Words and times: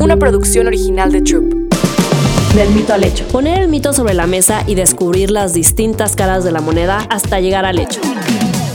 una 0.00 0.16
producción 0.16 0.66
original 0.66 1.12
de 1.12 1.22
Troop. 1.22 1.52
Del 2.54 2.70
mito 2.70 2.94
al 2.94 3.04
hecho. 3.04 3.26
Poner 3.28 3.62
el 3.62 3.68
mito 3.68 3.92
sobre 3.92 4.14
la 4.14 4.26
mesa 4.26 4.62
y 4.66 4.74
descubrir 4.74 5.30
las 5.30 5.54
distintas 5.54 6.14
caras 6.16 6.44
de 6.44 6.52
la 6.52 6.60
moneda 6.60 7.06
hasta 7.10 7.40
llegar 7.40 7.64
al 7.64 7.78
hecho. 7.78 8.00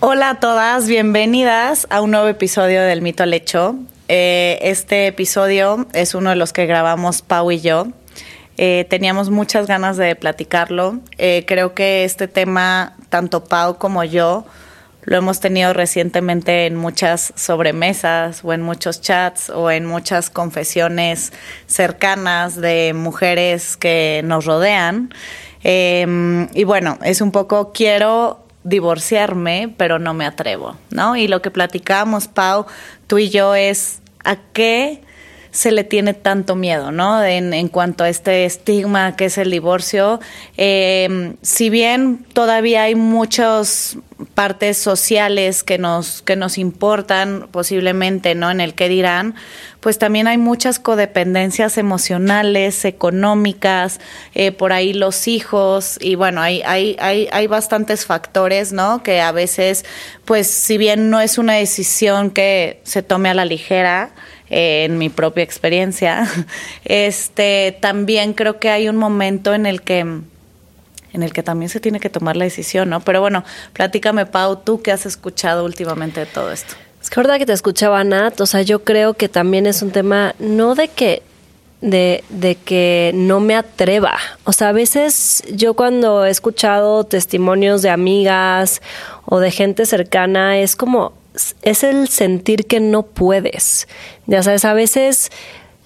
Hola 0.00 0.28
a 0.28 0.40
todas, 0.40 0.88
bienvenidas 0.88 1.86
a 1.88 2.02
un 2.02 2.10
nuevo 2.10 2.28
episodio 2.28 2.82
del 2.82 3.00
Mito 3.00 3.22
al 3.22 3.32
Hecho. 3.32 3.76
Eh, 4.08 4.58
este 4.60 5.06
episodio 5.06 5.86
es 5.94 6.14
uno 6.14 6.28
de 6.28 6.36
los 6.36 6.52
que 6.52 6.66
grabamos 6.66 7.22
Pau 7.22 7.50
y 7.50 7.62
yo. 7.62 7.86
Eh, 8.58 8.86
teníamos 8.90 9.30
muchas 9.30 9.66
ganas 9.66 9.96
de 9.96 10.14
platicarlo. 10.14 10.98
Eh, 11.16 11.44
creo 11.46 11.72
que 11.72 12.04
este 12.04 12.28
tema, 12.28 12.94
tanto 13.08 13.44
Pau 13.44 13.78
como 13.78 14.04
yo, 14.04 14.44
lo 15.04 15.16
hemos 15.16 15.40
tenido 15.40 15.72
recientemente 15.72 16.66
en 16.66 16.76
muchas 16.76 17.32
sobremesas 17.34 18.44
o 18.44 18.52
en 18.52 18.60
muchos 18.60 19.00
chats 19.00 19.48
o 19.48 19.70
en 19.70 19.86
muchas 19.86 20.28
confesiones 20.28 21.32
cercanas 21.66 22.54
de 22.54 22.92
mujeres 22.94 23.78
que 23.78 24.20
nos 24.26 24.44
rodean. 24.44 25.14
Y 25.64 26.64
bueno, 26.64 26.98
es 27.02 27.22
un 27.22 27.32
poco, 27.32 27.72
quiero 27.72 28.45
divorciarme, 28.66 29.72
pero 29.76 29.98
no 29.98 30.12
me 30.12 30.26
atrevo, 30.26 30.76
¿no? 30.90 31.16
Y 31.16 31.28
lo 31.28 31.40
que 31.40 31.50
platicábamos, 31.50 32.28
Pau, 32.28 32.66
tú 33.06 33.18
y 33.18 33.30
yo, 33.30 33.54
es 33.54 34.00
a 34.24 34.36
qué 34.52 35.02
se 35.56 35.72
le 35.72 35.84
tiene 35.84 36.12
tanto 36.12 36.54
miedo, 36.54 36.92
¿no? 36.92 37.24
En, 37.24 37.54
en 37.54 37.68
cuanto 37.68 38.04
a 38.04 38.10
este 38.10 38.44
estigma 38.44 39.16
que 39.16 39.24
es 39.24 39.38
el 39.38 39.50
divorcio. 39.50 40.20
Eh, 40.58 41.32
si 41.40 41.70
bien 41.70 42.26
todavía 42.34 42.82
hay 42.82 42.94
muchas 42.94 43.96
partes 44.34 44.76
sociales 44.76 45.62
que 45.62 45.78
nos, 45.78 46.20
que 46.20 46.36
nos 46.36 46.58
importan 46.58 47.48
posiblemente, 47.50 48.34
¿no? 48.34 48.50
En 48.50 48.60
el 48.60 48.74
que 48.74 48.90
dirán, 48.90 49.34
pues 49.80 49.98
también 49.98 50.28
hay 50.28 50.36
muchas 50.36 50.78
codependencias 50.78 51.78
emocionales, 51.78 52.84
económicas, 52.84 53.98
eh, 54.34 54.52
por 54.52 54.74
ahí 54.74 54.92
los 54.92 55.26
hijos, 55.26 55.96
y 56.02 56.16
bueno, 56.16 56.42
hay, 56.42 56.60
hay, 56.66 56.96
hay, 56.98 57.28
hay 57.32 57.46
bastantes 57.46 58.04
factores, 58.04 58.74
¿no? 58.74 59.02
Que 59.02 59.22
a 59.22 59.32
veces, 59.32 59.86
pues 60.26 60.48
si 60.48 60.76
bien 60.76 61.08
no 61.08 61.22
es 61.22 61.38
una 61.38 61.54
decisión 61.54 62.30
que 62.30 62.80
se 62.82 63.02
tome 63.02 63.30
a 63.30 63.34
la 63.34 63.46
ligera, 63.46 64.10
en 64.50 64.98
mi 64.98 65.08
propia 65.08 65.42
experiencia, 65.42 66.28
este, 66.84 67.76
también 67.80 68.32
creo 68.32 68.58
que 68.58 68.70
hay 68.70 68.88
un 68.88 68.96
momento 68.96 69.54
en 69.54 69.66
el 69.66 69.82
que 69.82 70.00
en 71.12 71.22
el 71.22 71.32
que 71.32 71.42
también 71.42 71.70
se 71.70 71.80
tiene 71.80 71.98
que 71.98 72.10
tomar 72.10 72.36
la 72.36 72.44
decisión, 72.44 72.90
¿no? 72.90 73.00
Pero 73.00 73.22
bueno, 73.22 73.42
platícame, 73.72 74.26
Pau, 74.26 74.56
tú 74.56 74.82
qué 74.82 74.92
has 74.92 75.06
escuchado 75.06 75.64
últimamente 75.64 76.20
de 76.20 76.26
todo 76.26 76.52
esto. 76.52 76.74
Es 77.00 77.08
que 77.08 77.20
verdad 77.20 77.38
que 77.38 77.46
te 77.46 77.54
escuchaba 77.54 78.04
Nat, 78.04 78.38
o 78.40 78.46
sea, 78.46 78.62
yo 78.62 78.84
creo 78.84 79.14
que 79.14 79.28
también 79.30 79.66
es 79.66 79.80
un 79.80 79.92
tema, 79.92 80.34
no 80.38 80.74
de 80.74 80.88
que 80.88 81.22
de, 81.80 82.24
de, 82.30 82.56
que 82.56 83.12
no 83.14 83.40
me 83.40 83.54
atreva. 83.54 84.16
O 84.44 84.52
sea, 84.52 84.70
a 84.70 84.72
veces 84.72 85.42
yo 85.52 85.74
cuando 85.74 86.24
he 86.24 86.30
escuchado 86.30 87.04
testimonios 87.04 87.82
de 87.82 87.90
amigas 87.90 88.82
o 89.24 89.38
de 89.38 89.50
gente 89.50 89.86
cercana, 89.86 90.58
es 90.58 90.74
como, 90.74 91.12
es 91.62 91.84
el 91.84 92.08
sentir 92.08 92.66
que 92.66 92.80
no 92.80 93.02
puedes. 93.02 93.88
Ya 94.26 94.42
sabes, 94.42 94.64
a 94.64 94.74
veces 94.74 95.30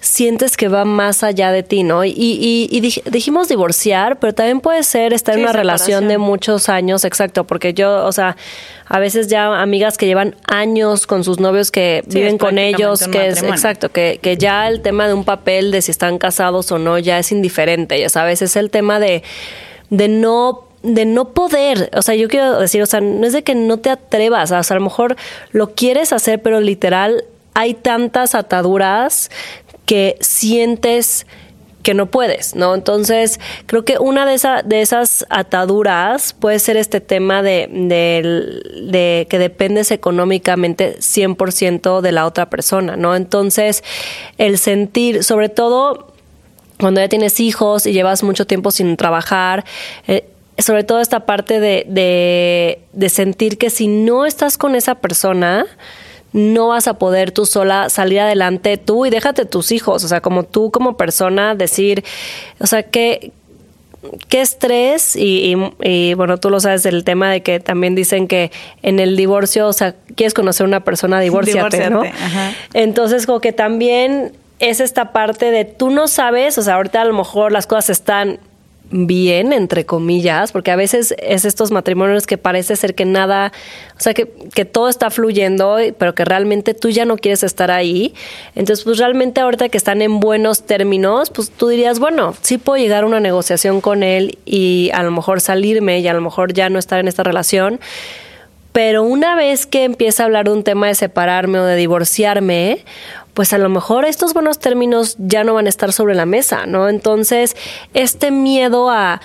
sientes 0.00 0.56
que 0.56 0.68
va 0.68 0.84
más 0.84 1.22
allá 1.22 1.52
de 1.52 1.62
ti, 1.62 1.82
¿no? 1.82 2.04
Y, 2.04 2.10
y, 2.10 2.68
y 2.70 2.80
dij, 2.80 3.02
dijimos 3.10 3.48
divorciar, 3.48 4.18
pero 4.18 4.32
también 4.32 4.60
puede 4.60 4.82
ser 4.82 5.12
estar 5.12 5.34
sí, 5.34 5.40
en 5.40 5.46
una 5.46 5.52
relación 5.52 6.08
de 6.08 6.16
muchos 6.16 6.68
años, 6.70 7.04
exacto, 7.04 7.44
porque 7.44 7.74
yo, 7.74 8.06
o 8.06 8.12
sea, 8.12 8.36
a 8.86 8.98
veces 8.98 9.28
ya 9.28 9.60
amigas 9.60 9.98
que 9.98 10.06
llevan 10.06 10.36
años 10.46 11.06
con 11.06 11.22
sus 11.22 11.38
novios 11.38 11.70
que 11.70 12.02
sí, 12.08 12.16
viven 12.16 12.38
con 12.38 12.58
ellos, 12.58 13.06
que 13.08 13.28
es 13.28 13.42
exacto, 13.42 13.90
que, 13.90 14.18
que 14.22 14.38
ya 14.38 14.68
el 14.68 14.80
tema 14.80 15.06
de 15.06 15.14
un 15.14 15.24
papel 15.24 15.70
de 15.70 15.82
si 15.82 15.90
están 15.90 16.16
casados 16.18 16.72
o 16.72 16.78
no 16.78 16.98
ya 16.98 17.18
es 17.18 17.30
indiferente, 17.30 18.00
ya 18.00 18.08
sabes, 18.08 18.40
es 18.40 18.56
el 18.56 18.70
tema 18.70 19.00
de, 19.00 19.22
de 19.90 20.08
no 20.08 20.69
de 20.82 21.04
no 21.04 21.30
poder, 21.30 21.90
o 21.94 22.02
sea, 22.02 22.14
yo 22.14 22.28
quiero 22.28 22.58
decir, 22.58 22.82
o 22.82 22.86
sea, 22.86 23.00
no 23.00 23.26
es 23.26 23.32
de 23.32 23.42
que 23.42 23.54
no 23.54 23.78
te 23.78 23.90
atrevas, 23.90 24.50
o 24.50 24.62
sea, 24.62 24.76
a 24.76 24.78
lo 24.78 24.84
mejor 24.84 25.16
lo 25.52 25.74
quieres 25.74 26.12
hacer, 26.12 26.40
pero 26.40 26.60
literal 26.60 27.24
hay 27.54 27.74
tantas 27.74 28.34
ataduras 28.34 29.30
que 29.84 30.16
sientes 30.20 31.26
que 31.82 31.94
no 31.94 32.06
puedes, 32.06 32.54
¿no? 32.54 32.74
Entonces, 32.74 33.40
creo 33.66 33.84
que 33.84 33.98
una 33.98 34.26
de, 34.26 34.34
esa, 34.34 34.62
de 34.62 34.82
esas 34.82 35.26
ataduras 35.30 36.34
puede 36.34 36.58
ser 36.58 36.76
este 36.76 37.00
tema 37.00 37.42
de, 37.42 37.68
de, 37.70 38.60
de 38.90 39.26
que 39.30 39.38
dependes 39.38 39.90
económicamente 39.90 40.98
100% 40.98 42.00
de 42.02 42.12
la 42.12 42.26
otra 42.26 42.50
persona, 42.50 42.96
¿no? 42.96 43.16
Entonces, 43.16 43.82
el 44.36 44.58
sentir, 44.58 45.24
sobre 45.24 45.48
todo 45.48 46.10
cuando 46.78 47.00
ya 47.00 47.08
tienes 47.08 47.40
hijos 47.40 47.86
y 47.86 47.92
llevas 47.92 48.22
mucho 48.22 48.46
tiempo 48.46 48.70
sin 48.70 48.96
trabajar, 48.96 49.64
eh, 50.08 50.29
sobre 50.62 50.84
todo 50.84 51.00
esta 51.00 51.20
parte 51.20 51.60
de, 51.60 51.84
de, 51.88 52.80
de 52.92 53.08
sentir 53.08 53.58
que 53.58 53.70
si 53.70 53.88
no 53.88 54.26
estás 54.26 54.58
con 54.58 54.74
esa 54.74 54.96
persona, 54.96 55.66
no 56.32 56.68
vas 56.68 56.86
a 56.88 56.94
poder 56.94 57.32
tú 57.32 57.46
sola 57.46 57.88
salir 57.88 58.20
adelante 58.20 58.76
tú 58.76 59.06
y 59.06 59.10
déjate 59.10 59.44
tus 59.44 59.72
hijos, 59.72 60.04
o 60.04 60.08
sea, 60.08 60.20
como 60.20 60.44
tú 60.44 60.70
como 60.70 60.96
persona 60.96 61.54
decir, 61.54 62.04
o 62.60 62.66
sea, 62.66 62.84
que 62.84 63.32
qué 64.28 64.40
estrés 64.40 65.14
y, 65.14 65.54
y, 65.54 65.56
y, 65.82 66.14
bueno, 66.14 66.38
tú 66.38 66.48
lo 66.48 66.58
sabes 66.60 66.82
del 66.82 67.04
tema 67.04 67.30
de 67.30 67.42
que 67.42 67.60
también 67.60 67.94
dicen 67.94 68.28
que 68.28 68.50
en 68.82 68.98
el 68.98 69.16
divorcio, 69.16 69.66
o 69.66 69.72
sea, 69.72 69.94
quieres 70.14 70.34
conocer 70.34 70.64
a 70.64 70.68
una 70.68 70.84
persona, 70.84 71.20
divórciate, 71.20 71.90
¿no? 71.90 72.02
Ajá. 72.02 72.54
Entonces, 72.72 73.26
como 73.26 73.40
que 73.40 73.52
también 73.52 74.32
es 74.58 74.80
esta 74.80 75.12
parte 75.12 75.50
de 75.50 75.64
tú 75.64 75.90
no 75.90 76.08
sabes, 76.08 76.56
o 76.58 76.62
sea, 76.62 76.74
ahorita 76.76 77.02
a 77.02 77.04
lo 77.04 77.14
mejor 77.14 77.52
las 77.52 77.66
cosas 77.66 77.90
están 77.90 78.38
bien, 78.90 79.52
entre 79.52 79.86
comillas, 79.86 80.52
porque 80.52 80.70
a 80.70 80.76
veces 80.76 81.14
es 81.18 81.44
estos 81.44 81.70
matrimonios 81.70 82.26
que 82.26 82.38
parece 82.38 82.74
ser 82.76 82.94
que 82.94 83.04
nada, 83.04 83.52
o 83.96 84.00
sea, 84.00 84.14
que, 84.14 84.28
que, 84.52 84.64
todo 84.64 84.88
está 84.88 85.10
fluyendo, 85.10 85.78
pero 85.96 86.14
que 86.14 86.24
realmente 86.24 86.74
tú 86.74 86.90
ya 86.90 87.04
no 87.04 87.16
quieres 87.16 87.42
estar 87.42 87.70
ahí. 87.70 88.14
Entonces, 88.54 88.84
pues 88.84 88.98
realmente 88.98 89.40
ahorita 89.40 89.68
que 89.68 89.78
están 89.78 90.02
en 90.02 90.18
buenos 90.18 90.64
términos, 90.64 91.30
pues 91.30 91.50
tú 91.50 91.68
dirías, 91.68 91.98
bueno, 92.00 92.34
sí 92.42 92.58
puedo 92.58 92.82
llegar 92.82 93.04
a 93.04 93.06
una 93.06 93.20
negociación 93.20 93.80
con 93.80 94.02
él 94.02 94.38
y 94.44 94.90
a 94.92 95.02
lo 95.02 95.12
mejor 95.12 95.40
salirme 95.40 96.00
y 96.00 96.08
a 96.08 96.12
lo 96.12 96.20
mejor 96.20 96.52
ya 96.52 96.68
no 96.68 96.78
estar 96.78 96.98
en 96.98 97.08
esta 97.08 97.22
relación. 97.22 97.80
Pero 98.72 99.02
una 99.02 99.34
vez 99.34 99.66
que 99.66 99.82
empieza 99.82 100.22
a 100.22 100.26
hablar 100.26 100.44
de 100.44 100.52
un 100.52 100.62
tema 100.62 100.86
de 100.86 100.94
separarme 100.94 101.58
o 101.58 101.64
de 101.64 101.74
divorciarme, 101.74 102.84
pues 103.34 103.52
a 103.52 103.58
lo 103.58 103.68
mejor 103.68 104.04
estos 104.04 104.34
buenos 104.34 104.58
términos 104.58 105.16
ya 105.18 105.44
no 105.44 105.54
van 105.54 105.66
a 105.66 105.68
estar 105.68 105.92
sobre 105.92 106.14
la 106.14 106.26
mesa, 106.26 106.66
¿no? 106.66 106.88
Entonces, 106.88 107.56
este 107.94 108.30
miedo 108.30 108.90
a 108.90 109.20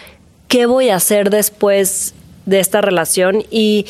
qué 0.47 0.66
voy 0.66 0.89
a 0.89 0.97
hacer 0.97 1.29
después 1.29 2.13
de 2.45 2.59
esta 2.59 2.81
relación 2.81 3.43
y, 3.49 3.88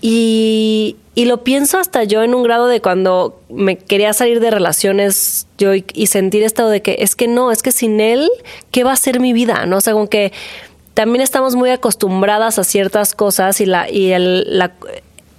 y, 0.00 0.96
y, 1.14 1.24
lo 1.24 1.42
pienso 1.42 1.78
hasta 1.78 2.04
yo 2.04 2.22
en 2.22 2.34
un 2.34 2.44
grado 2.44 2.68
de 2.68 2.80
cuando 2.80 3.40
me 3.48 3.76
quería 3.76 4.12
salir 4.12 4.38
de 4.38 4.50
relaciones 4.50 5.48
yo 5.58 5.74
y, 5.74 6.06
sentir 6.06 6.44
esto 6.44 6.68
de 6.68 6.82
que 6.82 6.98
es 7.00 7.16
que 7.16 7.26
no, 7.26 7.50
es 7.50 7.62
que 7.62 7.72
sin 7.72 8.00
él, 8.00 8.30
¿qué 8.70 8.84
va 8.84 8.92
a 8.92 8.96
ser 8.96 9.18
mi 9.18 9.32
vida? 9.32 9.66
¿No? 9.66 9.78
O 9.78 9.80
sea, 9.80 9.92
como 9.94 10.08
que 10.08 10.32
también 10.94 11.20
estamos 11.20 11.56
muy 11.56 11.70
acostumbradas 11.70 12.58
a 12.58 12.64
ciertas 12.64 13.14
cosas 13.14 13.60
y, 13.60 13.66
la, 13.66 13.90
y 13.90 14.12
el, 14.12 14.62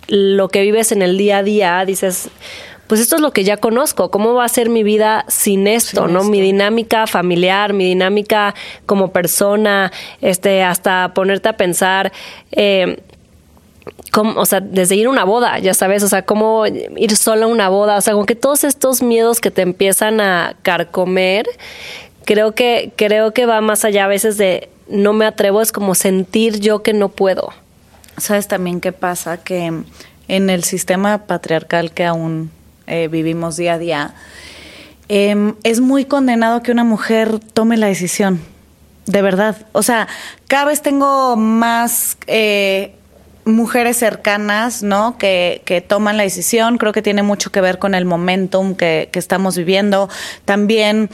lo 0.07 0.50
que 0.50 0.62
vives 0.62 0.92
en 0.92 1.01
el 1.01 1.18
día 1.18 1.38
a 1.38 1.44
día, 1.44 1.86
dices, 1.86 2.30
pues 2.89 3.00
esto 3.01 3.18
es 3.18 3.21
lo 3.21 3.31
que 3.31 3.44
ya 3.44 3.57
conozco, 3.57 4.09
cómo 4.09 4.33
va 4.33 4.45
a 4.45 4.50
ser 4.50 4.68
mi 4.68 4.81
vida 4.81 5.24
sin 5.27 5.68
esto, 5.68 6.06
sin 6.06 6.13
¿no? 6.13 6.21
Esto. 6.21 6.31
Mi 6.31 6.41
dinámica 6.41 7.06
familiar, 7.06 7.71
mi 7.71 7.86
dinámica 7.86 8.56
como 8.88 9.12
persona, 9.12 9.91
este, 10.21 10.63
hasta 10.63 11.13
ponerte 11.13 11.50
a 11.50 11.53
pensar, 11.56 12.12
eh, 12.51 13.00
Cómo, 14.12 14.39
o 14.39 14.45
sea, 14.45 14.59
desde 14.59 14.95
ir 14.95 15.06
a 15.06 15.09
una 15.09 15.24
boda, 15.24 15.59
ya 15.59 15.74
sabes, 15.75 16.01
o 16.01 16.07
sea, 16.07 16.24
cómo 16.24 16.65
ir 16.65 17.15
solo 17.15 17.45
a 17.45 17.47
una 17.47 17.69
boda, 17.69 17.97
o 17.97 18.01
sea, 18.01 18.13
como 18.13 18.25
que 18.25 18.36
todos 18.36 18.63
estos 18.63 19.03
miedos 19.03 19.39
que 19.39 19.51
te 19.51 19.62
empiezan 19.62 20.19
a 20.19 20.56
carcomer, 20.63 21.45
creo 22.25 22.53
que, 22.53 22.92
creo 22.95 23.33
que 23.33 23.45
va 23.45 23.62
más 23.62 23.85
allá 23.85 24.06
a 24.06 24.07
veces 24.07 24.38
de 24.38 24.69
no 24.88 25.13
me 25.13 25.25
atrevo, 25.25 25.62
es 25.62 25.71
como 25.71 25.94
sentir 25.94 26.59
yo 26.59 26.81
que 26.81 26.94
no 26.94 27.09
puedo. 27.09 27.50
¿Sabes 28.18 28.47
también 28.47 28.81
qué 28.81 28.92
pasa? 28.92 29.38
Que 29.38 29.71
en 30.27 30.50
el 30.50 30.63
sistema 30.63 31.25
patriarcal 31.27 31.92
que 31.92 32.06
aún 32.06 32.51
eh, 32.89 33.07
vivimos 33.07 33.56
día 33.56 33.75
a 33.75 33.77
día, 33.77 34.13
eh, 35.09 35.53
es 35.63 35.81
muy 35.81 36.06
condenado 36.06 36.62
que 36.62 36.71
una 36.71 36.83
mujer 36.83 37.39
tome 37.39 37.77
la 37.77 37.88
decisión. 37.88 38.39
de 39.07 39.24
verdad. 39.24 39.57
O 39.71 39.81
sea, 39.81 40.07
cada 40.47 40.65
vez 40.65 40.83
tengo 40.83 41.36
más 41.36 42.15
eh, 42.27 42.94
mujeres 43.44 43.97
cercanas, 43.97 44.83
¿no? 44.83 45.18
Que, 45.18 45.63
que, 45.65 45.81
toman 45.81 46.15
la 46.15 46.24
decisión. 46.24 46.77
Creo 46.77 46.94
que 46.94 47.01
tiene 47.01 47.24
mucho 47.24 47.51
que 47.51 47.59
ver 47.59 47.80
con 47.80 47.95
el 47.95 48.06
momentum 48.06 48.75
que, 48.75 49.09
que 49.12 49.18
estamos 49.18 49.57
viviendo. 49.57 50.09
También, 50.45 51.09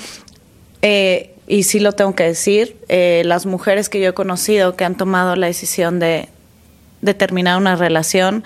eh, 0.81 1.35
y 1.47 1.63
sí 1.63 1.79
lo 1.79 1.93
tengo 1.93 2.15
que 2.15 2.23
decir, 2.23 2.75
las 2.89 3.45
mujeres 3.45 3.87
que 3.87 4.01
yo 4.01 4.09
he 4.09 4.13
conocido 4.13 4.75
que 4.75 4.83
han 4.83 4.95
tomado 4.95 5.37
la 5.37 5.47
decisión 5.47 5.99
de, 5.99 6.27
de 7.01 7.13
terminar 7.13 7.57
una 7.57 7.77
relación, 7.77 8.43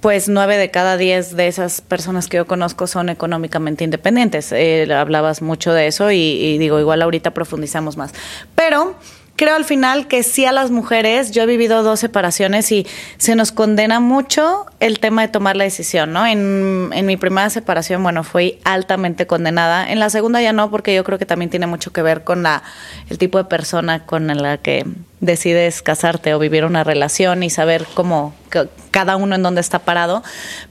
pues 0.00 0.28
nueve 0.28 0.56
de 0.56 0.70
cada 0.70 0.96
diez 0.96 1.36
de 1.36 1.46
esas 1.46 1.80
personas 1.80 2.28
que 2.28 2.38
yo 2.38 2.46
conozco 2.46 2.86
son 2.86 3.08
económicamente 3.08 3.84
independientes. 3.84 4.52
Eh, 4.52 4.92
hablabas 4.92 5.42
mucho 5.42 5.72
de 5.72 5.86
eso 5.86 6.10
y, 6.10 6.16
y, 6.16 6.58
digo, 6.58 6.80
igual 6.80 7.02
ahorita 7.02 7.32
profundizamos 7.32 7.96
más. 7.96 8.12
Pero 8.54 8.96
creo 9.40 9.56
al 9.56 9.64
final 9.64 10.06
que 10.06 10.22
sí 10.22 10.44
a 10.44 10.52
las 10.52 10.70
mujeres, 10.70 11.30
yo 11.30 11.44
he 11.44 11.46
vivido 11.46 11.82
dos 11.82 11.98
separaciones 11.98 12.70
y 12.72 12.86
se 13.16 13.34
nos 13.36 13.52
condena 13.52 13.98
mucho 13.98 14.66
el 14.80 14.98
tema 14.98 15.22
de 15.22 15.28
tomar 15.28 15.56
la 15.56 15.64
decisión, 15.64 16.12
¿no? 16.12 16.26
En, 16.26 16.90
en 16.92 17.06
mi 17.06 17.16
primera 17.16 17.48
separación, 17.48 18.02
bueno, 18.02 18.22
fui 18.22 18.58
altamente 18.64 19.26
condenada. 19.26 19.90
En 19.90 19.98
la 19.98 20.10
segunda 20.10 20.42
ya 20.42 20.52
no, 20.52 20.70
porque 20.70 20.94
yo 20.94 21.04
creo 21.04 21.18
que 21.18 21.24
también 21.24 21.50
tiene 21.50 21.66
mucho 21.66 21.90
que 21.90 22.02
ver 22.02 22.22
con 22.22 22.42
la, 22.42 22.62
el 23.08 23.16
tipo 23.16 23.38
de 23.38 23.44
persona 23.44 24.04
con 24.04 24.26
la 24.26 24.58
que 24.58 24.84
decides 25.20 25.80
casarte 25.80 26.34
o 26.34 26.38
vivir 26.38 26.66
una 26.66 26.84
relación 26.84 27.42
y 27.42 27.48
saber 27.48 27.86
cómo 27.94 28.34
cada 28.90 29.16
uno 29.16 29.36
en 29.36 29.42
dónde 29.42 29.62
está 29.62 29.78
parado. 29.78 30.22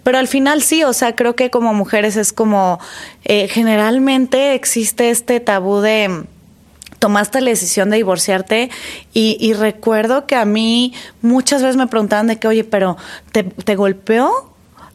Pero 0.04 0.19
al 0.19 0.27
final 0.27 0.62
sí, 0.62 0.83
o 0.83 0.94
sea, 0.94 1.15
creo 1.15 1.36
que 1.36 1.50
como 1.50 1.74
mujeres 1.74 2.18
es 2.18 2.33
como 2.33 2.80
eh, 3.25 3.48
generalmente 3.48 4.54
existe 4.54 5.10
este 5.10 5.39
tabú 5.39 5.81
de 5.81 6.27
tomaste 7.00 7.42
la 7.42 7.50
decisión 7.50 7.90
de 7.90 7.98
divorciarte 7.98 8.69
y, 9.13 9.38
y, 9.40 9.54
recuerdo 9.54 10.28
que 10.28 10.36
a 10.36 10.46
mí 10.46 10.94
muchas 11.22 11.62
veces 11.62 11.78
me 11.78 11.88
preguntaban 11.88 12.28
de 12.28 12.38
que, 12.38 12.48
oye, 12.48 12.63
pero 12.63 12.98
¿te, 13.31 13.44
te 13.44 13.75
golpeó? 13.75 14.50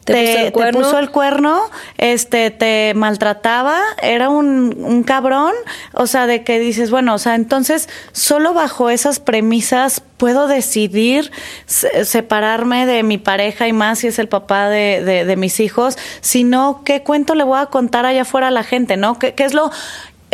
¿Te, 0.05 0.13
te, 0.13 0.21
puso 0.21 0.39
el 0.45 0.51
cuerno? 0.51 0.79
te 0.79 0.85
puso 0.85 0.99
el 0.99 1.09
cuerno, 1.09 1.61
este, 1.97 2.51
te 2.51 2.93
maltrataba, 2.93 3.81
era 4.03 4.29
un, 4.29 4.75
un, 4.77 5.01
cabrón, 5.01 5.53
o 5.93 6.05
sea, 6.05 6.27
de 6.27 6.43
que 6.43 6.59
dices, 6.59 6.91
bueno, 6.91 7.15
o 7.15 7.17
sea, 7.17 7.33
entonces 7.33 7.89
solo 8.11 8.53
bajo 8.53 8.91
esas 8.91 9.19
premisas 9.19 10.03
puedo 10.17 10.47
decidir 10.47 11.31
separarme 11.65 12.85
de 12.85 13.01
mi 13.01 13.17
pareja 13.17 13.67
y 13.67 13.73
más 13.73 13.99
si 13.99 14.07
es 14.07 14.19
el 14.19 14.27
papá 14.27 14.69
de, 14.69 15.03
de, 15.03 15.25
de 15.25 15.35
mis 15.37 15.59
hijos, 15.59 15.97
sino 16.21 16.83
qué 16.85 17.01
cuento 17.01 17.33
le 17.33 17.43
voy 17.43 17.59
a 17.59 17.65
contar 17.65 18.05
allá 18.05 18.21
afuera 18.21 18.49
a 18.49 18.51
la 18.51 18.63
gente, 18.63 18.97
¿no? 18.97 19.17
¿Qué, 19.17 19.33
qué 19.33 19.43
es 19.43 19.55
lo 19.55 19.71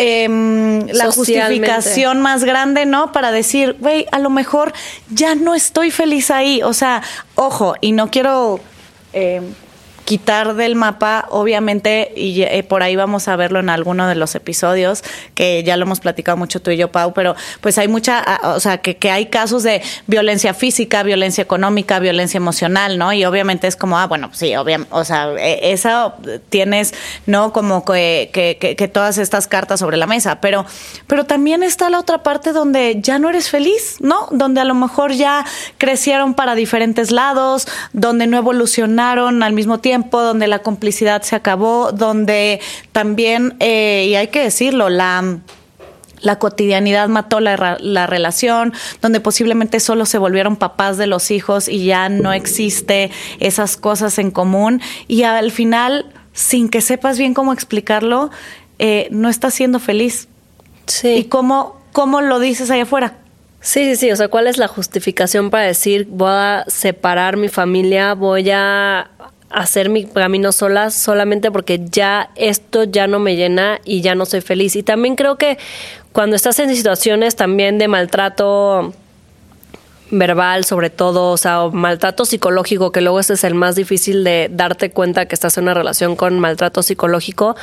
eh, 0.02 0.86
la 0.94 1.12
justificación 1.12 2.22
más 2.22 2.44
grande, 2.44 2.86
¿no? 2.86 3.12
Para 3.12 3.32
decir, 3.32 3.78
güey, 3.80 4.06
a 4.12 4.20
lo 4.20 4.30
mejor 4.30 4.74
ya 5.10 5.36
no 5.36 5.56
estoy 5.56 5.92
feliz 5.92 6.32
ahí. 6.32 6.62
O 6.64 6.74
sea, 6.74 7.02
ojo, 7.36 7.76
y 7.82 7.92
no 7.92 8.10
quiero 8.10 8.60
eh, 9.14 9.42
quitar 10.12 10.56
del 10.56 10.76
mapa, 10.76 11.26
obviamente, 11.30 12.12
y 12.18 12.42
eh, 12.42 12.66
por 12.68 12.84
ahí 12.84 12.98
vamos 12.98 13.30
a 13.30 13.38
verlo 13.38 13.62
en 13.62 13.70
alguno 13.70 14.10
de 14.10 14.16
los 14.16 14.36
episodios, 14.36 15.06
que 15.36 15.64
ya 15.64 15.78
lo 15.78 15.84
hemos 15.84 16.02
platicado 16.02 16.36
mucho 16.36 16.62
tú 16.62 16.70
y 16.70 16.76
yo, 16.76 16.92
Pau, 16.92 17.14
pero 17.14 17.34
pues 17.62 17.78
hay 17.78 17.88
mucha, 17.88 18.42
o 18.44 18.60
sea, 18.60 18.80
que, 18.80 18.98
que 18.98 19.10
hay 19.10 19.28
casos 19.28 19.64
de 19.64 19.82
violencia 20.08 20.54
física, 20.54 21.04
violencia 21.04 21.42
económica, 21.42 22.00
violencia 22.00 22.40
emocional, 22.40 22.98
¿no? 22.98 23.14
Y 23.14 23.24
obviamente 23.24 23.68
es 23.68 23.78
como, 23.78 23.98
ah, 23.98 24.06
bueno, 24.06 24.32
sí, 24.34 24.54
obviamente, 24.54 24.94
o 24.94 25.06
sea, 25.06 25.32
eso 25.40 26.14
tienes, 26.50 26.94
¿no? 27.26 27.54
Como 27.54 27.86
que, 27.86 28.32
que, 28.34 28.58
que, 28.76 28.88
todas 28.90 29.18
estas 29.18 29.48
cartas 29.48 29.80
sobre 29.80 29.96
la 29.96 30.08
mesa, 30.08 30.42
pero, 30.42 30.66
pero 31.08 31.24
también 31.24 31.64
está 31.64 31.90
la 31.90 32.00
otra 32.00 32.22
parte 32.22 32.52
donde 32.52 33.00
ya 33.02 33.18
no 33.18 33.30
eres 33.30 33.50
feliz, 33.50 33.96
¿no? 34.02 34.28
Donde 34.32 34.60
a 34.60 34.66
lo 34.66 34.74
mejor 34.76 35.14
ya 35.14 35.46
crecieron 35.78 36.34
para 36.34 36.54
diferentes 36.56 37.12
lados, 37.12 37.66
donde 37.94 38.28
no 38.28 38.38
evolucionaron 38.38 39.42
al 39.42 39.54
mismo 39.54 39.80
tiempo 39.80 40.01
tiempo, 40.02 40.22
donde 40.22 40.48
la 40.48 40.60
complicidad 40.60 41.22
se 41.22 41.36
acabó, 41.36 41.92
donde 41.92 42.60
también, 42.92 43.56
eh, 43.60 44.06
y 44.08 44.16
hay 44.16 44.28
que 44.28 44.44
decirlo, 44.44 44.90
la 44.90 45.40
la 46.22 46.38
cotidianidad 46.38 47.10
mató 47.10 47.40
la, 47.40 47.78
la, 47.80 48.06
relación, 48.06 48.74
donde 49.02 49.20
posiblemente 49.20 49.80
solo 49.80 50.06
se 50.06 50.20
volvieron 50.20 50.56
papás 50.56 50.98
de 50.98 51.08
los 51.08 51.32
hijos 51.32 51.68
y 51.68 51.86
ya 51.86 52.10
no 52.10 52.32
existe 52.32 53.10
esas 53.40 53.76
cosas 53.76 54.20
en 54.20 54.30
común. 54.30 54.82
Y 55.08 55.24
al 55.24 55.52
final, 55.52 56.06
sin 56.32 56.70
que 56.70 56.82
sepas 56.82 57.18
bien 57.18 57.34
cómo 57.34 57.54
explicarlo, 57.54 58.30
eh, 58.78 59.08
no 59.10 59.30
estás 59.30 59.56
siendo 59.56 59.80
feliz. 59.80 60.28
Sí. 60.86 61.10
¿Y 61.10 61.24
cómo, 61.24 61.82
cómo 61.92 62.22
lo 62.22 62.40
dices 62.40 62.70
allá 62.70 62.84
afuera? 62.84 63.16
Sí, 63.62 63.86
sí, 63.86 63.96
sí. 63.96 64.12
O 64.12 64.16
sea, 64.16 64.28
¿cuál 64.28 64.48
es 64.48 64.58
la 64.58 64.68
justificación 64.68 65.50
para 65.50 65.64
decir 65.64 66.08
voy 66.10 66.30
a 66.30 66.66
separar 66.68 67.38
mi 67.38 67.48
familia, 67.48 68.14
voy 68.16 68.50
a 68.52 69.10
hacer 69.54 69.90
mi 69.90 70.06
camino 70.06 70.52
sola 70.52 70.92
solamente 70.92 71.52
porque 71.52 71.82
ya 71.90 72.30
esto 72.36 72.84
ya 72.84 73.08
no 73.08 73.20
me 73.20 73.36
llena 73.36 73.80
y 73.86 74.02
ya 74.02 74.16
no 74.16 74.26
soy 74.26 74.42
feliz. 74.42 74.76
Y 74.76 74.84
también 74.84 75.16
creo 75.16 75.38
que 75.38 75.58
cuando 76.12 76.36
estás 76.36 76.60
en 76.60 76.76
situaciones 76.76 77.36
también 77.36 77.78
de 77.78 77.88
maltrato 77.88 78.94
verbal 80.12 80.66
sobre 80.66 80.90
todo, 80.90 81.32
o 81.32 81.38
sea, 81.38 81.64
o 81.64 81.72
maltrato 81.72 82.26
psicológico, 82.26 82.92
que 82.92 83.02
luego 83.02 83.20
ese 83.20 83.34
es 83.34 83.44
el 83.44 83.56
más 83.56 83.76
difícil 83.76 84.24
de 84.24 84.50
darte 84.52 84.92
cuenta 84.92 85.26
que 85.26 85.36
estás 85.36 85.58
en 85.58 85.64
una 85.64 85.74
relación 85.74 86.16
con 86.16 86.40
maltrato 86.40 86.84
psicológico. 86.84 87.56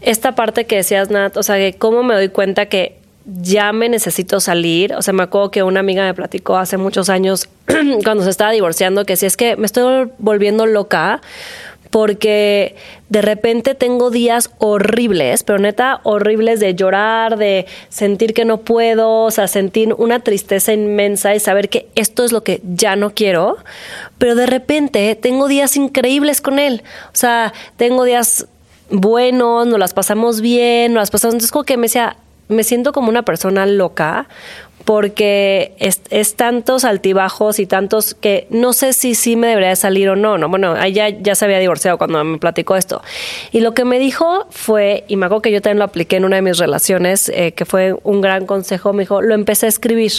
Esta 0.00 0.34
parte 0.34 0.66
que 0.66 0.76
decías, 0.76 1.10
Nat, 1.10 1.36
o 1.36 1.42
sea, 1.42 1.56
que 1.56 1.74
cómo 1.74 2.02
me 2.02 2.14
doy 2.14 2.28
cuenta 2.28 2.66
que 2.66 2.99
ya 3.24 3.72
me 3.72 3.88
necesito 3.88 4.40
salir. 4.40 4.94
O 4.94 5.02
sea, 5.02 5.12
me 5.12 5.22
acuerdo 5.22 5.50
que 5.50 5.62
una 5.62 5.80
amiga 5.80 6.04
me 6.04 6.14
platicó 6.14 6.56
hace 6.56 6.76
muchos 6.76 7.08
años, 7.08 7.48
cuando 8.04 8.24
se 8.24 8.30
estaba 8.30 8.50
divorciando, 8.50 9.04
que 9.04 9.16
si 9.16 9.26
es 9.26 9.36
que 9.36 9.56
me 9.56 9.66
estoy 9.66 10.10
volviendo 10.18 10.66
loca 10.66 11.20
porque 11.90 12.76
de 13.08 13.20
repente 13.20 13.74
tengo 13.74 14.10
días 14.10 14.50
horribles, 14.58 15.42
pero 15.42 15.58
neta 15.58 16.00
horribles 16.04 16.60
de 16.60 16.74
llorar, 16.74 17.36
de 17.36 17.66
sentir 17.88 18.32
que 18.32 18.44
no 18.44 18.58
puedo, 18.58 19.24
o 19.24 19.30
sea, 19.32 19.48
sentir 19.48 19.92
una 19.94 20.20
tristeza 20.20 20.72
inmensa 20.72 21.34
y 21.34 21.40
saber 21.40 21.68
que 21.68 21.88
esto 21.96 22.24
es 22.24 22.30
lo 22.30 22.44
que 22.44 22.60
ya 22.64 22.94
no 22.94 23.10
quiero, 23.10 23.56
pero 24.18 24.36
de 24.36 24.46
repente 24.46 25.16
tengo 25.16 25.48
días 25.48 25.76
increíbles 25.76 26.40
con 26.40 26.60
él, 26.60 26.84
o 27.06 27.16
sea, 27.16 27.52
tengo 27.76 28.04
días 28.04 28.46
buenos, 28.90 29.66
nos 29.66 29.78
las 29.78 29.92
pasamos 29.92 30.40
bien, 30.40 30.92
nos 30.92 31.02
las 31.02 31.10
pasamos, 31.10 31.34
entonces 31.34 31.50
como 31.50 31.64
que 31.64 31.76
me 31.76 31.86
decía, 31.86 32.16
me 32.50 32.64
siento 32.64 32.92
como 32.92 33.08
una 33.08 33.22
persona 33.22 33.66
loca 33.66 34.28
porque 34.84 35.74
es, 35.78 36.00
es, 36.10 36.36
tantos 36.36 36.84
altibajos 36.84 37.58
y 37.58 37.66
tantos 37.66 38.14
que 38.14 38.46
no 38.50 38.72
sé 38.72 38.92
si 38.92 39.14
sí 39.14 39.36
me 39.36 39.46
debería 39.48 39.76
salir 39.76 40.08
o 40.08 40.16
no. 40.16 40.38
no 40.38 40.48
bueno, 40.48 40.76
ella 40.82 41.08
ya 41.10 41.34
se 41.34 41.44
había 41.44 41.58
divorciado 41.58 41.98
cuando 41.98 42.24
me 42.24 42.38
platicó 42.38 42.76
esto. 42.76 43.02
Y 43.52 43.60
lo 43.60 43.74
que 43.74 43.84
me 43.84 43.98
dijo 43.98 44.46
fue, 44.50 45.04
y 45.06 45.16
me 45.16 45.26
acuerdo 45.26 45.42
que 45.42 45.52
yo 45.52 45.60
también 45.60 45.78
lo 45.78 45.84
apliqué 45.84 46.16
en 46.16 46.24
una 46.24 46.36
de 46.36 46.42
mis 46.42 46.58
relaciones, 46.58 47.28
eh, 47.28 47.52
que 47.52 47.64
fue 47.64 47.94
un 48.02 48.20
gran 48.20 48.46
consejo, 48.46 48.92
me 48.92 49.02
dijo, 49.02 49.22
lo 49.22 49.34
empecé 49.34 49.66
a 49.66 49.68
escribir. 49.68 50.12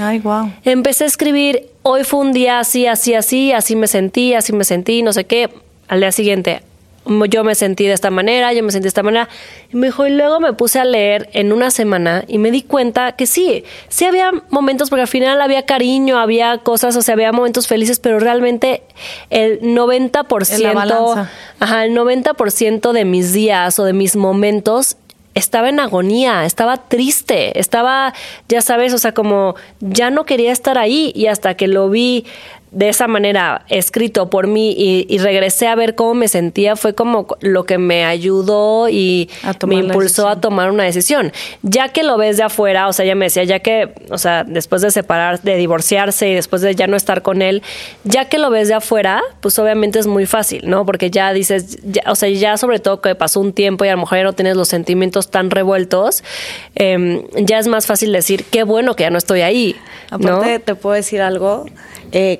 Ay, 0.00 0.20
wow. 0.20 0.52
Empecé 0.64 1.04
a 1.04 1.06
escribir, 1.08 1.66
hoy 1.82 2.04
fue 2.04 2.20
un 2.20 2.32
día 2.32 2.60
así, 2.60 2.86
así, 2.86 3.14
así, 3.14 3.52
así 3.52 3.74
me 3.74 3.88
sentí, 3.88 4.34
así 4.34 4.52
me 4.52 4.64
sentí, 4.64 5.02
no 5.02 5.12
sé 5.12 5.24
qué. 5.24 5.50
Al 5.88 6.00
día 6.00 6.12
siguiente, 6.12 6.62
yo 7.06 7.44
me 7.44 7.54
sentí 7.54 7.86
de 7.86 7.92
esta 7.92 8.10
manera, 8.10 8.52
yo 8.52 8.62
me 8.62 8.70
sentí 8.70 8.84
de 8.84 8.88
esta 8.88 9.02
manera. 9.02 9.28
Y 9.72 9.76
me 9.76 9.88
dijo, 9.88 10.06
y 10.06 10.10
luego 10.10 10.40
me 10.40 10.52
puse 10.52 10.78
a 10.78 10.84
leer 10.84 11.28
en 11.32 11.52
una 11.52 11.70
semana 11.70 12.24
y 12.28 12.38
me 12.38 12.50
di 12.50 12.62
cuenta 12.62 13.12
que 13.12 13.26
sí, 13.26 13.64
sí 13.88 14.04
había 14.04 14.32
momentos, 14.50 14.90
porque 14.90 15.02
al 15.02 15.08
final 15.08 15.40
había 15.40 15.64
cariño, 15.64 16.18
había 16.18 16.58
cosas, 16.58 16.96
o 16.96 17.02
sea, 17.02 17.14
había 17.14 17.32
momentos 17.32 17.66
felices, 17.66 17.98
pero 17.98 18.18
realmente 18.18 18.82
el 19.30 19.60
90%, 19.60 21.28
ajá, 21.58 21.84
el 21.84 21.96
90% 21.96 22.92
de 22.92 23.04
mis 23.04 23.32
días 23.32 23.78
o 23.78 23.84
de 23.84 23.92
mis 23.92 24.16
momentos 24.16 24.96
estaba 25.34 25.68
en 25.68 25.80
agonía, 25.80 26.44
estaba 26.44 26.76
triste, 26.76 27.58
estaba, 27.58 28.12
ya 28.48 28.60
sabes, 28.62 28.92
o 28.92 28.98
sea, 28.98 29.12
como 29.12 29.54
ya 29.80 30.10
no 30.10 30.24
quería 30.24 30.52
estar 30.52 30.76
ahí 30.76 31.12
y 31.14 31.26
hasta 31.26 31.54
que 31.54 31.68
lo 31.68 31.88
vi 31.88 32.26
de 32.72 32.88
esa 32.88 33.08
manera 33.08 33.64
escrito 33.68 34.30
por 34.30 34.46
mí 34.46 34.72
y, 34.76 35.04
y, 35.08 35.18
regresé 35.18 35.66
a 35.66 35.74
ver 35.74 35.96
cómo 35.96 36.14
me 36.14 36.28
sentía 36.28 36.76
fue 36.76 36.94
como 36.94 37.26
lo 37.40 37.64
que 37.64 37.78
me 37.78 38.04
ayudó 38.04 38.88
y 38.88 39.28
me 39.66 39.76
impulsó 39.76 40.28
a 40.28 40.40
tomar 40.40 40.70
una 40.70 40.84
decisión. 40.84 41.32
Ya 41.62 41.88
que 41.88 42.04
lo 42.04 42.16
ves 42.16 42.36
de 42.36 42.44
afuera, 42.44 42.86
o 42.86 42.92
sea, 42.92 43.04
ella 43.04 43.16
me 43.16 43.26
decía, 43.26 43.42
ya 43.42 43.58
que, 43.58 43.92
o 44.10 44.18
sea, 44.18 44.44
después 44.44 44.82
de 44.82 44.92
separar, 44.92 45.42
de 45.42 45.56
divorciarse 45.56 46.28
y 46.28 46.34
después 46.34 46.62
de 46.62 46.76
ya 46.76 46.86
no 46.86 46.96
estar 46.96 47.22
con 47.22 47.42
él, 47.42 47.62
ya 48.04 48.26
que 48.26 48.38
lo 48.38 48.50
ves 48.50 48.68
de 48.68 48.74
afuera, 48.74 49.20
pues 49.40 49.58
obviamente 49.58 49.98
es 49.98 50.06
muy 50.06 50.26
fácil, 50.26 50.62
¿no? 50.70 50.86
Porque 50.86 51.10
ya 51.10 51.32
dices, 51.32 51.78
ya, 51.82 52.02
o 52.06 52.14
sea, 52.14 52.28
ya 52.28 52.56
sobre 52.56 52.78
todo 52.78 53.00
que 53.00 53.16
pasó 53.16 53.40
un 53.40 53.52
tiempo 53.52 53.84
y 53.84 53.88
a 53.88 53.92
lo 53.92 53.98
mejor 53.98 54.18
ya 54.18 54.24
no 54.24 54.32
tienes 54.32 54.56
los 54.56 54.68
sentimientos 54.68 55.30
tan 55.30 55.50
revueltos, 55.50 56.22
eh, 56.76 57.26
ya 57.36 57.58
es 57.58 57.66
más 57.66 57.86
fácil 57.86 58.12
decir, 58.12 58.44
qué 58.44 58.62
bueno 58.62 58.94
que 58.94 59.02
ya 59.02 59.10
no 59.10 59.18
estoy 59.18 59.40
ahí. 59.40 59.74
Aparte, 60.10 60.52
¿no? 60.52 60.60
te 60.60 60.74
puedo 60.76 60.94
decir 60.94 61.20
algo. 61.20 61.66
Eh, 62.12 62.38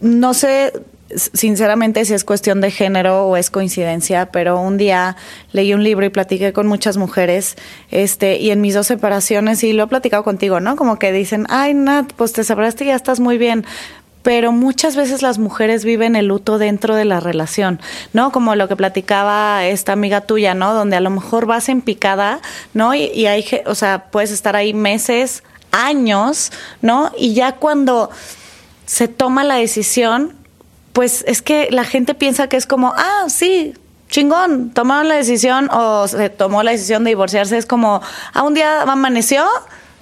no 0.00 0.34
sé 0.34 0.72
sinceramente 1.16 2.04
si 2.04 2.14
es 2.14 2.24
cuestión 2.24 2.60
de 2.60 2.70
género 2.70 3.26
o 3.26 3.36
es 3.36 3.50
coincidencia, 3.50 4.26
pero 4.26 4.58
un 4.58 4.76
día 4.76 5.16
leí 5.52 5.74
un 5.74 5.84
libro 5.84 6.04
y 6.06 6.08
platiqué 6.08 6.52
con 6.52 6.66
muchas 6.66 6.96
mujeres, 6.96 7.56
este, 7.90 8.38
y 8.38 8.50
en 8.50 8.60
mis 8.60 8.74
dos 8.74 8.86
separaciones, 8.86 9.62
y 9.64 9.72
lo 9.72 9.84
he 9.84 9.86
platicado 9.86 10.24
contigo, 10.24 10.60
¿no? 10.60 10.76
Como 10.76 10.98
que 10.98 11.12
dicen, 11.12 11.46
ay, 11.50 11.74
Nat, 11.74 12.12
pues 12.14 12.32
te 12.32 12.44
separaste 12.44 12.84
y 12.84 12.86
ya 12.88 12.96
estás 12.96 13.20
muy 13.20 13.38
bien. 13.38 13.64
Pero 14.22 14.52
muchas 14.52 14.96
veces 14.96 15.20
las 15.20 15.38
mujeres 15.38 15.84
viven 15.84 16.16
el 16.16 16.28
luto 16.28 16.56
dentro 16.56 16.96
de 16.96 17.04
la 17.04 17.20
relación, 17.20 17.78
¿no? 18.14 18.32
Como 18.32 18.54
lo 18.54 18.68
que 18.68 18.76
platicaba 18.76 19.66
esta 19.66 19.92
amiga 19.92 20.22
tuya, 20.22 20.54
¿no? 20.54 20.72
Donde 20.72 20.96
a 20.96 21.00
lo 21.00 21.10
mejor 21.10 21.44
vas 21.44 21.68
en 21.68 21.82
picada, 21.82 22.40
¿no? 22.72 22.94
Y, 22.94 23.10
y 23.14 23.26
hay, 23.26 23.44
o 23.66 23.74
sea, 23.74 24.06
puedes 24.10 24.30
estar 24.30 24.56
ahí 24.56 24.72
meses, 24.72 25.42
años, 25.72 26.52
¿no? 26.80 27.12
Y 27.18 27.34
ya 27.34 27.56
cuando 27.56 28.08
se 28.86 29.08
toma 29.08 29.44
la 29.44 29.56
decisión, 29.56 30.34
pues 30.92 31.24
es 31.26 31.42
que 31.42 31.68
la 31.70 31.84
gente 31.84 32.14
piensa 32.14 32.48
que 32.48 32.56
es 32.56 32.66
como, 32.66 32.92
ah, 32.96 33.24
sí, 33.28 33.74
chingón, 34.08 34.70
tomaron 34.70 35.08
la 35.08 35.16
decisión 35.16 35.68
o 35.72 36.06
se 36.06 36.30
tomó 36.30 36.62
la 36.62 36.70
decisión 36.70 37.04
de 37.04 37.10
divorciarse. 37.10 37.58
Es 37.58 37.66
como, 37.66 38.00
ah, 38.32 38.42
un 38.42 38.54
día 38.54 38.82
amaneció 38.82 39.46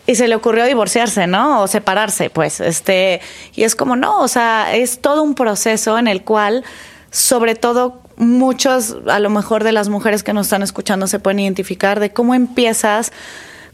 y 0.06 0.16
se 0.16 0.28
le 0.28 0.34
ocurrió 0.34 0.64
divorciarse, 0.66 1.26
¿no? 1.26 1.62
O 1.62 1.68
separarse, 1.68 2.28
pues, 2.28 2.60
este, 2.60 3.20
y 3.54 3.62
es 3.62 3.74
como, 3.74 3.96
no, 3.96 4.20
o 4.20 4.28
sea, 4.28 4.74
es 4.74 5.00
todo 5.00 5.22
un 5.22 5.34
proceso 5.34 5.98
en 5.98 6.08
el 6.08 6.24
cual, 6.24 6.64
sobre 7.10 7.54
todo, 7.54 8.02
muchos, 8.16 8.96
a 9.08 9.18
lo 9.18 9.30
mejor 9.30 9.64
de 9.64 9.72
las 9.72 9.88
mujeres 9.88 10.22
que 10.22 10.32
nos 10.32 10.46
están 10.46 10.62
escuchando 10.62 11.06
se 11.06 11.18
pueden 11.18 11.40
identificar 11.40 12.00
de 12.00 12.12
cómo 12.12 12.34
empiezas 12.34 13.12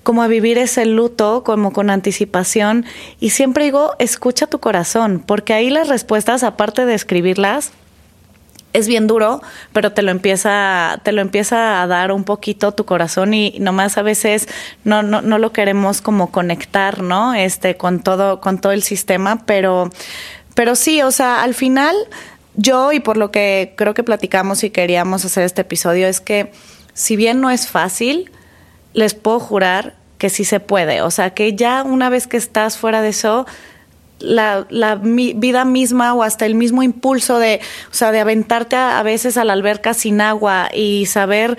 como 0.03 0.23
a 0.23 0.29
vivir 0.29 0.59
ese 0.59 0.87
luto 0.87 1.43
como 1.45 1.73
con 1.73 1.91
anticipación 1.91 2.87
y 3.21 3.31
siempre 3.31 3.65
digo, 3.65 3.95
escucha 3.99 4.47
tu 4.47 4.59
corazón, 4.59 5.23
porque 5.25 5.53
ahí 5.53 5.71
las 5.71 5.89
respuestas, 5.89 6.43
aparte 6.43 6.87
de 6.87 6.95
escribirlas, 6.95 7.73
es 8.73 8.87
bien 8.87 9.07
duro, 9.07 9.43
pero 9.73 9.93
te 9.93 10.03
lo 10.03 10.11
empieza, 10.11 11.01
te 11.03 11.13
lo 11.13 11.21
empieza 11.23 11.83
a 11.83 11.87
dar 11.87 12.13
un 12.13 12.25
poquito 12.25 12.73
tu 12.73 12.85
corazón 12.85 13.35
y 13.35 13.57
nomás 13.59 13.99
a 13.99 14.03
veces 14.03 14.49
no, 14.85 15.03
no, 15.03 15.23
no 15.23 15.39
lo 15.39 15.53
queremos 15.53 16.01
como 16.01 16.31
conectar, 16.31 17.03
¿no? 17.03 17.35
Este, 17.35 17.77
con 17.77 18.01
todo, 18.01 18.41
con 18.41 18.61
todo 18.61 18.73
el 18.73 18.83
sistema, 18.83 19.45
pero, 19.47 19.91
pero 20.55 20.75
sí, 20.77 21.03
o 21.03 21.11
sea, 21.11 21.43
al 21.43 21.55
final, 21.55 21.97
yo, 22.57 22.93
y 22.93 23.01
por 23.01 23.17
lo 23.17 23.31
que 23.31 23.75
creo 23.77 23.95
que 23.95 24.03
platicamos 24.03 24.63
y 24.65 24.71
queríamos 24.71 25.25
hacer 25.25 25.45
este 25.45 25.63
episodio, 25.63 26.07
es 26.07 26.21
que 26.21 26.53
si 26.93 27.17
bien 27.17 27.41
no 27.41 27.51
es 27.51 27.69
fácil, 27.69 28.31
les 28.93 29.15
puedo 29.15 29.41
jurar 29.41 29.95
que 30.19 30.31
sí 30.31 30.45
se 30.45 30.61
puede. 30.61 31.03
O 31.03 31.11
sea, 31.11 31.31
que 31.31 31.55
ya 31.55 31.83
una 31.83 32.11
vez 32.11 32.27
que 32.27 32.37
estás 32.37 32.77
fuera 32.77 33.03
de 33.03 33.11
eso, 33.11 33.47
la, 34.19 34.67
la 34.69 34.97
vida 34.97 35.65
misma 35.65 36.15
o 36.15 36.23
hasta 36.23 36.45
el 36.45 36.55
mismo 36.55 36.83
impulso 36.83 37.39
de, 37.39 37.61
o 37.91 37.95
sea, 37.95 38.11
de 38.11 38.21
aventarte 38.21 38.77
a, 38.77 38.99
a, 38.99 39.03
veces 39.03 39.37
a 39.37 39.45
la 39.45 39.53
alberca 39.53 39.95
sin 39.95 40.21
agua 40.21 40.71
y 40.75 41.07
saber 41.07 41.57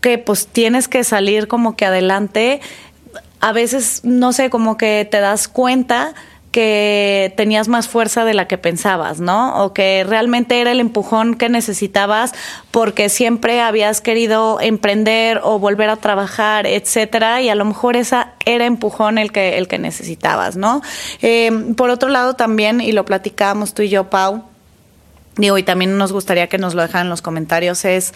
que 0.00 0.18
pues 0.18 0.46
tienes 0.46 0.88
que 0.88 1.04
salir 1.04 1.48
como 1.48 1.76
que 1.76 1.86
adelante, 1.86 2.60
a 3.40 3.52
veces, 3.52 4.00
no 4.04 4.32
sé, 4.32 4.50
como 4.50 4.76
que 4.76 5.08
te 5.10 5.20
das 5.20 5.48
cuenta 5.48 6.14
que 6.52 7.32
tenías 7.36 7.66
más 7.66 7.88
fuerza 7.88 8.24
de 8.26 8.34
la 8.34 8.46
que 8.46 8.58
pensabas, 8.58 9.20
¿no? 9.20 9.64
O 9.64 9.72
que 9.72 10.04
realmente 10.06 10.60
era 10.60 10.70
el 10.70 10.80
empujón 10.80 11.34
que 11.34 11.48
necesitabas 11.48 12.32
porque 12.70 13.08
siempre 13.08 13.60
habías 13.60 14.02
querido 14.02 14.60
emprender 14.60 15.40
o 15.42 15.58
volver 15.58 15.88
a 15.88 15.96
trabajar, 15.96 16.66
etcétera, 16.66 17.40
y 17.40 17.48
a 17.48 17.54
lo 17.54 17.64
mejor 17.64 17.96
esa 17.96 18.34
era 18.44 18.66
empujón 18.66 19.16
el 19.16 19.32
que 19.32 19.56
el 19.56 19.66
que 19.66 19.78
necesitabas, 19.78 20.56
¿no? 20.56 20.82
Eh, 21.22 21.50
por 21.76 21.88
otro 21.88 22.10
lado 22.10 22.34
también 22.34 22.82
y 22.82 22.92
lo 22.92 23.06
platicábamos 23.06 23.72
tú 23.72 23.82
y 23.82 23.88
yo, 23.88 24.10
Pau, 24.10 24.44
digo 25.36 25.56
y 25.56 25.62
también 25.62 25.96
nos 25.96 26.12
gustaría 26.12 26.48
que 26.48 26.58
nos 26.58 26.74
lo 26.74 26.82
dejaran 26.82 27.06
en 27.06 27.10
los 27.10 27.22
comentarios 27.22 27.86
es, 27.86 28.12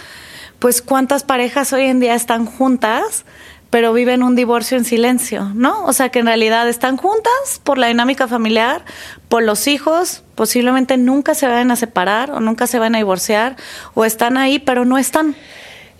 pues 0.58 0.82
cuántas 0.82 1.24
parejas 1.24 1.72
hoy 1.72 1.84
en 1.84 2.00
día 2.00 2.14
están 2.14 2.44
juntas 2.44 3.24
pero 3.70 3.92
viven 3.92 4.23
un 4.23 4.37
divorcio 4.37 4.78
en 4.78 4.85
silencio, 4.85 5.50
¿no? 5.54 5.85
O 5.85 5.92
sea, 5.92 6.08
que 6.11 6.20
en 6.20 6.26
realidad 6.26 6.68
están 6.68 6.96
juntas 6.96 7.61
por 7.64 7.78
la 7.78 7.88
dinámica 7.88 8.28
familiar, 8.28 8.85
por 9.28 9.42
los 9.42 9.66
hijos, 9.66 10.23
posiblemente 10.35 10.96
nunca 10.96 11.35
se 11.35 11.46
vayan 11.46 11.70
a 11.70 11.76
separar 11.76 12.30
o 12.30 12.40
nunca 12.40 12.66
se 12.66 12.78
van 12.78 12.94
a 12.94 12.99
divorciar, 12.99 13.56
o 13.94 14.04
están 14.04 14.37
ahí, 14.37 14.58
pero 14.58 14.85
no 14.85 14.99
están. 14.99 15.35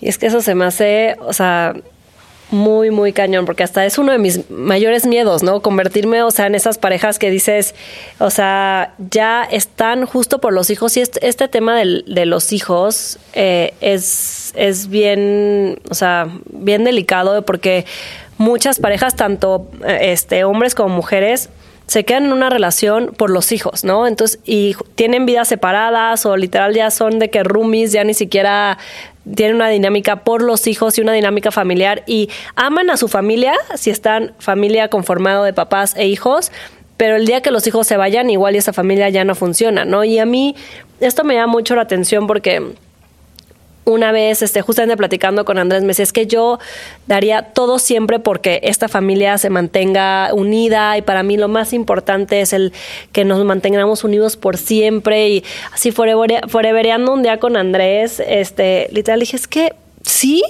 Y 0.01 0.09
es 0.09 0.19
que 0.19 0.27
eso 0.27 0.41
se 0.43 0.55
me 0.55 0.65
hace, 0.65 1.17
o 1.21 1.33
sea, 1.33 1.75
muy, 2.51 2.91
muy 2.91 3.13
cañón, 3.13 3.45
porque 3.45 3.65
hasta 3.65 3.85
es 3.87 3.99
uno 3.99 4.13
de 4.13 4.19
mis 4.19 4.49
mayores 4.51 5.07
miedos, 5.07 5.43
¿no? 5.43 5.61
Convertirme, 5.61 6.23
o 6.23 6.31
sea, 6.31 6.47
en 6.47 6.55
esas 6.55 6.79
parejas 6.79 7.19
que 7.19 7.31
dices, 7.31 7.75
o 8.19 8.31
sea, 8.31 8.95
ya 9.11 9.43
están 9.43 10.07
justo 10.07 10.41
por 10.41 10.53
los 10.53 10.71
hijos 10.71 10.97
y 10.97 11.01
este, 11.01 11.27
este 11.27 11.49
tema 11.49 11.77
del, 11.77 12.05
de 12.07 12.25
los 12.25 12.53
hijos 12.53 13.19
eh, 13.33 13.75
es, 13.81 14.53
es 14.55 14.89
bien, 14.89 15.81
o 15.91 15.95
sea, 15.95 16.29
bien 16.53 16.85
delicado 16.85 17.45
porque 17.45 17.85
muchas 18.39 18.79
parejas, 18.79 19.17
tanto 19.17 19.69
este, 19.85 20.45
hombres 20.45 20.75
como 20.75 20.95
mujeres, 20.95 21.49
se 21.87 22.05
quedan 22.05 22.27
en 22.27 22.33
una 22.33 22.51
relación 22.51 23.13
por 23.17 23.31
los 23.31 23.53
hijos, 23.53 23.85
¿no? 23.85 24.07
Entonces, 24.07 24.41
y 24.45 24.75
tienen 24.97 25.25
vidas 25.25 25.49
separadas 25.49 26.27
o 26.27 26.37
literal 26.37 26.75
ya 26.75 26.91
son 26.91 27.19
de 27.19 27.31
que 27.31 27.43
roomies 27.45 27.93
ya 27.93 28.03
ni 28.05 28.15
siquiera 28.15 28.79
tienen 29.35 29.57
una 29.57 29.69
dinámica 29.69 30.23
por 30.25 30.43
los 30.43 30.67
hijos 30.67 30.99
y 30.99 31.01
una 31.01 31.13
dinámica 31.13 31.51
familiar 31.51 32.03
y 32.07 32.29
aman 32.55 32.91
a 32.91 32.97
su 32.97 33.09
familia 33.09 33.55
si 33.75 33.91
están 33.91 34.35
familia 34.39 34.89
conformado 34.89 35.45
de 35.45 35.53
papás 35.53 35.95
e 35.97 36.07
hijos, 36.07 36.53
pero 36.97 37.17
el 37.17 37.27
día 37.27 37.41
que 37.41 37.51
los 37.51 37.67
hijos 37.67 37.87
se 37.87 37.97
vayan 37.97 38.31
igual 38.31 38.57
esa 38.57 38.73
familia 38.73 39.09
ya 39.09 39.25
no 39.25 39.35
funciona, 39.35 39.85
¿no? 39.85 40.05
Y 40.05 40.19
a 40.19 40.27
mí 40.27 40.55
esto 41.01 41.25
me 41.25 41.35
llama 41.35 41.53
mucho 41.53 41.75
la 41.75 41.83
atención 41.83 42.27
porque 42.27 42.73
una 43.87 44.11
vez, 44.11 44.43
este, 44.43 44.63
justamente 44.63 44.97
platicando 44.97 45.45
con 45.45 45.59
Andrés, 45.59 45.83
me 45.83 45.89
decía, 45.89 46.03
es 46.03 46.13
que 46.13 46.27
yo 46.27 46.59
daría 47.07 47.43
todo 47.53 47.79
siempre 47.79 48.19
porque 48.19 48.59
esta 48.65 48.89
familia 48.89 49.39
se 49.39 49.49
mantenga 49.49 50.35
unida 50.35 50.99
y 50.99 51.03
para 51.03 51.23
mí 51.23 51.37
lo 51.37 51.47
más 51.47 51.73
importante 51.73 52.41
es 52.41 52.53
el 52.53 52.73
que 53.13 53.25
nos 53.25 53.43
mantengamos 53.45 54.03
unidos 54.03 54.37
por 54.37 54.57
siempre 54.57 55.29
y 55.29 55.45
así 55.73 55.93
forevereando 55.93 57.13
un 57.13 57.23
día 57.23 57.39
con 57.39 57.57
Andrés, 57.57 58.21
este, 58.27 58.89
literal 58.91 59.21
dije, 59.21 59.37
es 59.37 59.47
que 59.47 59.73
sí, 60.03 60.43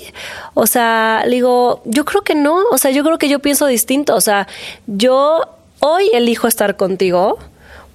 o 0.55 0.67
sea, 0.67 1.23
digo, 1.29 1.83
yo 1.85 2.07
creo 2.07 2.23
que 2.23 2.35
no, 2.35 2.63
o 2.71 2.79
sea, 2.79 2.91
yo 2.91 3.05
creo 3.05 3.19
que 3.19 3.29
yo 3.29 3.41
pienso 3.41 3.67
distinto, 3.67 4.15
o 4.15 4.21
sea, 4.23 4.49
yo 4.87 5.43
hoy 5.81 6.09
elijo 6.15 6.49
estar 6.49 6.77
contigo 6.77 7.39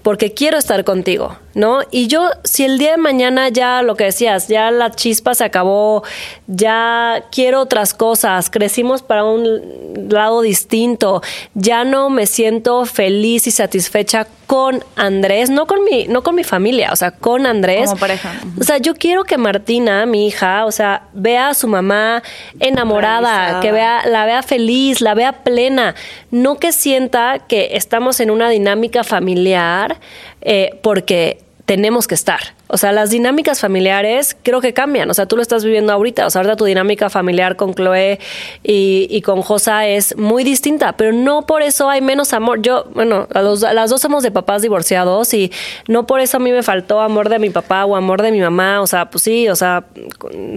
porque 0.03 0.34
quiero 0.34 0.58
estar 0.58 0.84
contigo, 0.84 1.38
¿no? 1.53 1.81
Y 1.91 2.08
yo, 2.08 2.29
si 2.43 2.63
el 2.63 2.77
día 2.77 2.91
de 2.91 2.98
mañana 2.98 3.50
ya 3.50 3.81
lo 3.81 3.96
que 3.96 4.05
decías, 4.05 4.48
ya 4.48 4.72
la 4.72 4.91
chispa 4.91 5.36
se 5.36 5.43
acabó, 5.43 6.03
ya 6.48 7.25
quiero 7.31 7.62
otras 7.62 7.93
cosas, 7.93 8.50
crecimos 8.50 9.03
para 9.03 9.24
un 9.25 10.08
lado 10.10 10.41
distinto, 10.41 11.22
ya 11.53 11.84
no 11.84 12.10
me 12.10 12.25
siento 12.25 12.86
feliz 12.86 13.48
y 13.48 13.51
satisfecha 13.51 14.27
con 14.51 14.84
Andrés, 14.98 15.50
no 15.50 15.65
con 15.65 15.81
mi, 15.86 16.08
no 16.10 16.24
con 16.24 16.36
mi 16.36 16.43
familia, 16.43 16.89
o 16.91 16.96
sea, 16.98 17.12
con 17.12 17.46
Andrés. 17.46 17.86
Como 17.86 18.01
pareja. 18.01 18.34
O 18.60 18.65
sea, 18.65 18.79
yo 18.79 18.96
quiero 18.96 19.24
que 19.24 19.38
Martina, 19.38 20.05
mi 20.05 20.27
hija, 20.27 20.65
o 20.65 20.74
sea, 20.74 21.03
vea 21.13 21.48
a 21.48 21.53
su 21.53 21.70
mamá 21.70 22.22
enamorada, 22.60 23.62
que 23.62 23.72
vea, 23.72 24.05
la 24.05 24.25
vea 24.25 24.43
feliz, 24.43 25.00
la 25.00 25.13
vea 25.13 25.31
plena, 25.46 25.96
no 26.31 26.58
que 26.58 26.74
sienta 26.74 27.39
que 27.39 27.77
estamos 27.77 28.20
en 28.20 28.29
una 28.29 28.50
dinámica 28.50 29.05
familiar 29.05 30.01
eh, 30.41 30.77
porque 30.81 31.39
tenemos 31.63 32.05
que 32.05 32.15
estar. 32.15 32.41
O 32.72 32.78
sea, 32.78 32.94
las 32.94 33.10
dinámicas 33.10 33.60
familiares 33.60 34.38
creo 34.44 34.62
que 34.62 34.74
cambian. 34.74 35.10
O 35.10 35.13
sea, 35.13 35.25
tú 35.25 35.36
lo 35.36 35.42
estás 35.42 35.66
viviendo 35.66 35.92
ahorita. 35.92 36.25
O 36.25 36.30
sea, 36.30 36.40
ahorita 36.40 36.56
tu 36.56 36.66
dinámica 36.66 37.10
familiar 37.10 37.58
con 37.58 37.74
Chloe 37.74 38.20
y, 38.63 39.22
con 39.22 39.42
Josa 39.42 39.88
es 39.88 40.18
muy 40.18 40.44
distinta, 40.44 40.94
pero 40.94 41.12
no 41.12 41.46
por 41.46 41.62
eso 41.62 41.90
hay 41.90 42.01
menos 42.01 42.34
amor. 42.34 42.62
Yo, 42.62 42.86
bueno, 42.94 43.28
las 43.34 43.90
dos 43.90 44.01
somos 44.01 44.24
de 44.24 44.32
papás 44.32 44.62
divorciados 44.62 45.34
y 45.34 45.51
no 45.88 46.08
por 46.08 46.22
eso 46.22 46.38
a 46.38 46.40
mí 46.40 46.51
me 46.51 46.63
faltó 46.63 47.01
amor 47.01 47.28
de 47.28 47.40
mi 47.40 47.50
papá 47.50 47.86
o 47.86 47.96
amor 47.96 48.22
de 48.22 48.32
mi 48.32 48.40
mamá. 48.40 48.82
O 48.82 48.88
sea, 48.88 49.10
pues 49.10 49.24
sí, 49.24 49.50
o 49.50 49.56
sea, 49.56 49.84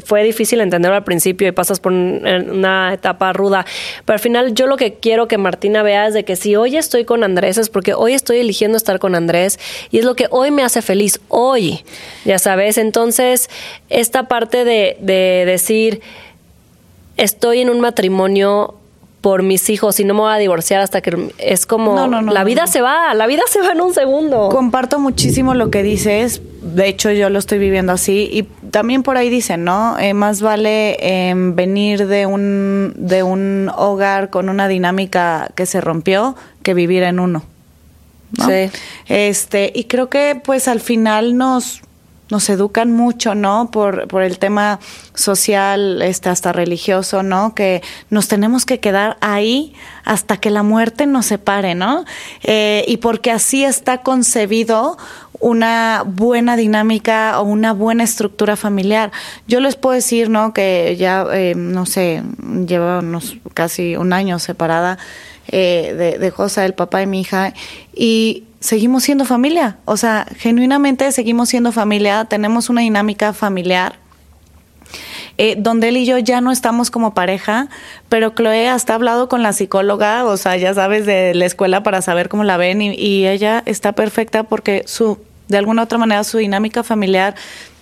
fue 0.04 0.22
difícil 0.22 0.60
entenderlo 0.60 0.96
al 0.96 1.04
principio 1.04 1.48
y 1.48 1.52
pasas 1.52 1.80
por 1.80 1.92
una 1.92 2.94
etapa 2.94 3.32
ruda. 3.32 3.66
Pero 4.04 4.14
al 4.14 4.20
final 4.20 4.54
yo 4.54 4.68
lo 4.68 4.76
que 4.76 4.94
quiero 4.94 5.26
que 5.26 5.36
Martina 5.36 5.82
vea 5.82 6.06
es 6.06 6.14
de 6.14 6.24
que 6.24 6.36
si 6.36 6.54
hoy 6.54 6.76
estoy 6.76 7.04
con 7.04 7.24
Andrés 7.24 7.58
es 7.58 7.70
porque 7.70 7.92
hoy 7.94 8.14
estoy 8.14 8.38
eligiendo 8.38 8.76
estar 8.76 9.00
con 9.00 9.16
Andrés 9.16 9.58
y 9.90 9.98
es 9.98 10.04
lo 10.04 10.14
que 10.14 10.28
hoy 10.30 10.52
me 10.52 10.62
hace 10.62 10.80
feliz. 10.80 11.20
Hoy 11.28 11.84
ya 12.24 12.38
sabes. 12.38 12.78
Entonces, 12.78 13.50
esta 13.88 14.28
parte 14.28 14.64
de, 14.64 14.96
de 15.00 15.44
decir, 15.46 16.00
estoy 17.16 17.60
en 17.60 17.70
un 17.70 17.80
matrimonio 17.80 18.74
por 19.24 19.42
mis 19.42 19.70
hijos 19.70 19.98
y 20.00 20.04
no 20.04 20.12
me 20.12 20.20
voy 20.20 20.34
a 20.34 20.36
divorciar 20.36 20.82
hasta 20.82 21.00
que 21.00 21.32
es 21.38 21.64
como 21.64 21.94
no, 21.94 22.06
no, 22.06 22.20
no, 22.20 22.30
la 22.30 22.44
vida 22.44 22.66
se 22.66 22.82
va, 22.82 23.14
la 23.14 23.26
vida 23.26 23.40
se 23.48 23.62
va 23.62 23.72
en 23.72 23.80
un 23.80 23.94
segundo. 23.94 24.50
Comparto 24.50 24.98
muchísimo 24.98 25.54
lo 25.54 25.70
que 25.70 25.82
dices, 25.82 26.42
de 26.60 26.88
hecho 26.88 27.10
yo 27.10 27.30
lo 27.30 27.38
estoy 27.38 27.58
viviendo 27.58 27.92
así 27.92 28.28
y 28.30 28.42
también 28.70 29.02
por 29.02 29.16
ahí 29.16 29.30
dicen, 29.30 29.64
¿no? 29.64 29.98
Eh, 29.98 30.12
más 30.12 30.42
vale 30.42 30.98
eh, 31.00 31.32
venir 31.34 32.06
de 32.06 32.26
un 32.26 32.92
de 32.96 33.22
un 33.22 33.70
hogar 33.74 34.28
con 34.28 34.50
una 34.50 34.68
dinámica 34.68 35.50
que 35.54 35.64
se 35.64 35.80
rompió 35.80 36.36
que 36.62 36.74
vivir 36.74 37.02
en 37.02 37.18
uno. 37.18 37.44
Sí. 38.46 38.70
Este, 39.06 39.72
y 39.74 39.84
creo 39.84 40.10
que 40.10 40.38
pues 40.44 40.68
al 40.68 40.80
final 40.80 41.38
nos 41.38 41.80
nos 42.30 42.48
educan 42.48 42.92
mucho, 42.92 43.34
¿no? 43.34 43.70
Por, 43.70 44.08
por 44.08 44.22
el 44.22 44.38
tema 44.38 44.80
social, 45.14 46.02
este, 46.02 46.28
hasta 46.28 46.52
religioso, 46.52 47.22
¿no? 47.22 47.54
Que 47.54 47.82
nos 48.10 48.28
tenemos 48.28 48.64
que 48.64 48.80
quedar 48.80 49.16
ahí 49.20 49.74
hasta 50.04 50.38
que 50.38 50.50
la 50.50 50.62
muerte 50.62 51.06
nos 51.06 51.26
separe, 51.26 51.74
¿no? 51.74 52.04
Eh, 52.42 52.84
y 52.88 52.96
porque 52.98 53.30
así 53.30 53.64
está 53.64 53.98
concebido 53.98 54.96
una 55.40 56.04
buena 56.06 56.56
dinámica 56.56 57.38
o 57.40 57.44
una 57.44 57.72
buena 57.72 58.04
estructura 58.04 58.56
familiar. 58.56 59.12
Yo 59.46 59.60
les 59.60 59.76
puedo 59.76 59.94
decir, 59.94 60.30
¿no? 60.30 60.54
Que 60.54 60.96
ya, 60.98 61.26
eh, 61.32 61.54
no 61.54 61.84
sé, 61.84 62.22
llevamos 62.66 63.36
casi 63.52 63.96
un 63.96 64.14
año 64.14 64.38
separada 64.38 64.96
eh, 65.48 65.94
de, 65.96 66.18
de 66.18 66.30
Josa, 66.30 66.64
el 66.64 66.72
papá 66.72 67.00
de 67.00 67.06
mi 67.06 67.20
hija, 67.20 67.52
y 67.94 68.44
seguimos 68.64 69.02
siendo 69.02 69.26
familia. 69.26 69.76
O 69.84 69.98
sea, 69.98 70.26
genuinamente 70.38 71.12
seguimos 71.12 71.50
siendo 71.50 71.70
familia, 71.70 72.24
tenemos 72.24 72.70
una 72.70 72.80
dinámica 72.80 73.34
familiar. 73.34 73.96
Eh, 75.36 75.56
donde 75.58 75.88
él 75.88 75.98
y 75.98 76.06
yo 76.06 76.16
ya 76.16 76.40
no 76.40 76.50
estamos 76.50 76.90
como 76.90 77.12
pareja, 77.12 77.68
pero 78.08 78.30
Chloe 78.30 78.68
hasta 78.68 78.94
ha 78.94 78.96
hablado 78.96 79.28
con 79.28 79.42
la 79.42 79.52
psicóloga, 79.52 80.24
o 80.24 80.36
sea, 80.36 80.56
ya 80.56 80.72
sabes, 80.72 81.04
de 81.04 81.34
la 81.34 81.44
escuela 81.44 81.82
para 81.82 82.00
saber 82.00 82.28
cómo 82.28 82.44
la 82.44 82.56
ven 82.56 82.80
y, 82.80 82.94
y 82.94 83.26
ella 83.26 83.62
está 83.66 83.92
perfecta 83.92 84.44
porque 84.44 84.84
su, 84.86 85.18
de 85.48 85.58
alguna 85.58 85.82
otra 85.82 85.98
manera, 85.98 86.24
su 86.24 86.38
dinámica 86.38 86.82
familiar 86.84 87.34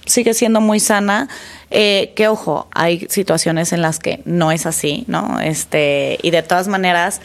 sigue 0.04 0.34
siendo 0.34 0.60
muy 0.60 0.80
sana. 0.80 1.28
Eh, 1.70 2.12
que 2.16 2.26
ojo, 2.26 2.66
hay 2.72 3.06
situaciones 3.08 3.72
en 3.72 3.82
las 3.82 4.00
que 4.00 4.20
no 4.24 4.50
es 4.50 4.66
así, 4.66 5.04
¿no? 5.06 5.38
Este, 5.38 6.18
y 6.22 6.30
de 6.30 6.42
todas 6.42 6.66
maneras, 6.66 7.20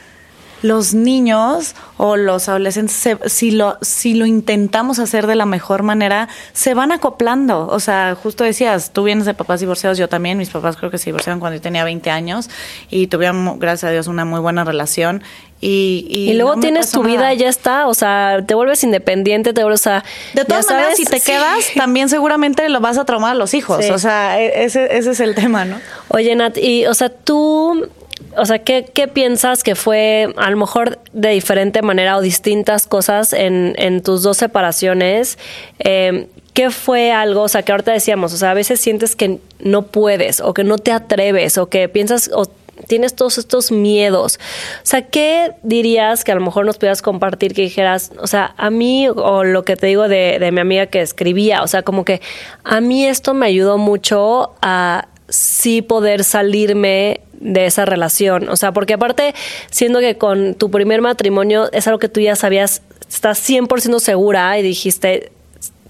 los 0.61 0.93
niños 0.93 1.75
o 1.97 2.15
los 2.15 2.49
adolescentes, 2.49 3.09
si, 3.27 3.51
lo, 3.51 3.77
si 3.81 4.13
lo 4.13 4.25
intentamos 4.25 4.99
hacer 4.99 5.27
de 5.27 5.35
la 5.35 5.45
mejor 5.45 5.83
manera, 5.83 6.29
se 6.53 6.73
van 6.73 6.91
acoplando. 6.91 7.67
O 7.67 7.79
sea, 7.79 8.15
justo 8.21 8.43
decías, 8.43 8.91
tú 8.91 9.03
vienes 9.03 9.25
de 9.25 9.33
papás 9.33 9.59
divorciados, 9.59 9.97
yo 9.97 10.09
también, 10.09 10.37
mis 10.37 10.49
papás 10.49 10.77
creo 10.77 10.91
que 10.91 10.97
se 10.97 11.05
divorciaron 11.05 11.39
cuando 11.39 11.55
yo 11.57 11.61
tenía 11.61 11.83
20 11.83 12.09
años 12.09 12.49
y 12.89 13.07
tuvieron, 13.07 13.59
gracias 13.59 13.89
a 13.89 13.91
Dios, 13.91 14.07
una 14.07 14.25
muy 14.25 14.39
buena 14.39 14.63
relación. 14.63 15.23
Y, 15.59 16.05
y, 16.09 16.33
luego 16.33 16.59
tienes 16.59 16.91
tu 16.91 17.01
vida 17.01 17.33
y 17.33 17.37
ya 17.37 17.49
está, 17.49 17.87
o 17.87 17.95
sea, 17.95 18.43
te 18.45 18.53
vuelves 18.53 18.83
independiente, 18.83 19.53
te 19.53 19.63
vuelves 19.63 19.87
a... 19.87 20.03
De 20.35 20.45
todas 20.45 20.67
maneras, 20.69 20.97
si 20.97 21.05
te 21.05 21.19
quedas, 21.19 21.71
también 21.75 22.09
seguramente 22.09 22.69
lo 22.69 22.79
vas 22.79 22.99
a 22.99 23.05
traumar 23.05 23.31
a 23.31 23.33
los 23.33 23.55
hijos, 23.55 23.89
o 23.89 23.97
sea, 23.97 24.39
e, 24.39 24.65
ese, 24.65 24.95
ese 24.95 25.11
es 25.11 25.19
el 25.19 25.33
tema, 25.33 25.65
¿no? 25.65 25.79
Oye, 26.09 26.35
Nat, 26.35 26.59
y, 26.59 26.85
o 26.85 26.93
sea, 26.93 27.09
tú 27.09 27.89
o 28.35 28.45
sea, 28.45 28.59
¿qué, 28.59 28.89
¿qué, 28.93 29.07
piensas 29.07 29.63
que 29.63 29.75
fue 29.75 30.33
a 30.37 30.49
lo 30.49 30.57
mejor 30.57 30.99
de 31.13 31.29
diferente 31.29 31.81
manera 31.81 32.17
o 32.17 32.21
distintas 32.21 32.87
cosas 32.87 33.33
en, 33.33 33.73
en 33.77 34.01
tus 34.01 34.23
dos 34.23 34.37
separaciones? 34.37 35.37
Eh, 35.79 36.27
¿Qué 36.53 36.71
fue 36.71 37.11
algo, 37.11 37.43
o 37.43 37.47
sea, 37.47 37.61
que 37.61 37.71
ahorita 37.71 37.91
decíamos, 37.91 38.33
o 38.33 38.37
sea, 38.37 38.51
a 38.51 38.53
veces 38.55 38.79
sientes 38.79 39.15
que 39.15 39.39
no 39.59 39.83
puedes 39.83 40.39
o 40.39 40.53
que 40.55 40.63
no 40.63 40.77
te 40.79 40.91
atreves 40.91 41.57
o 41.59 41.69
que 41.69 41.87
piensas 41.87 42.31
o 42.33 42.47
tienes 42.87 43.15
todos 43.15 43.37
estos 43.37 43.71
miedos. 43.71 44.39
O 44.77 44.85
sea, 44.85 45.03
¿qué 45.03 45.53
dirías 45.63 46.23
que 46.23 46.31
a 46.31 46.35
lo 46.35 46.41
mejor 46.41 46.65
nos 46.65 46.77
pudieras 46.77 47.01
compartir 47.01 47.53
que 47.53 47.63
dijeras, 47.63 48.11
o 48.19 48.27
sea, 48.27 48.53
a 48.57 48.69
mí 48.69 49.07
o 49.07 49.43
lo 49.43 49.65
que 49.65 49.75
te 49.75 49.87
digo 49.87 50.07
de, 50.07 50.37
de 50.39 50.51
mi 50.51 50.61
amiga 50.61 50.87
que 50.87 51.01
escribía, 51.01 51.63
o 51.63 51.67
sea, 51.67 51.83
como 51.83 52.05
que 52.05 52.21
a 52.63 52.81
mí 52.81 53.05
esto 53.05 53.33
me 53.33 53.47
ayudó 53.47 53.77
mucho 53.77 54.55
a 54.61 55.07
sí 55.29 55.81
poder 55.81 56.23
salirme 56.23 57.21
de 57.39 57.65
esa 57.65 57.85
relación. 57.85 58.49
O 58.49 58.55
sea, 58.55 58.71
porque 58.71 58.93
aparte, 58.93 59.33
siendo 59.71 59.99
que 59.99 60.17
con 60.17 60.55
tu 60.55 60.69
primer 60.71 61.01
matrimonio 61.01 61.71
es 61.71 61.87
algo 61.87 61.99
que 61.99 62.09
tú 62.09 62.19
ya 62.19 62.35
sabías, 62.35 62.81
estás 63.09 63.47
100% 63.47 63.99
segura 63.99 64.57
y 64.59 64.63
dijiste, 64.63 65.31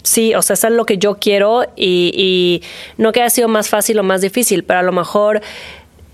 sí, 0.04 0.34
o 0.36 0.42
sea, 0.42 0.54
eso 0.56 0.68
es 0.68 0.74
lo 0.74 0.86
que 0.86 0.98
yo 0.98 1.18
quiero 1.20 1.63
y, 1.75 2.12
y, 2.16 2.63
no 2.98 3.12
que 3.12 3.22
haya 3.22 3.30
sido 3.30 3.48
más 3.48 3.70
fácil 3.70 4.00
o 4.00 4.04
más 4.04 4.22
difícil, 4.22 4.63
pero 4.63 4.80
a 4.80 4.84
lo 4.84 4.92
mejor 4.92 5.42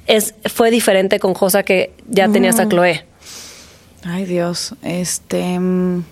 es, 0.07 0.33
fue 0.45 0.71
diferente 0.71 1.19
con 1.19 1.33
Josa 1.33 1.63
que 1.63 1.93
ya 2.07 2.29
tenías 2.29 2.59
a 2.59 2.67
Chloe. 2.67 3.05
Ay 4.05 4.25
Dios, 4.25 4.75
este, 4.81 5.41
en 5.43 6.03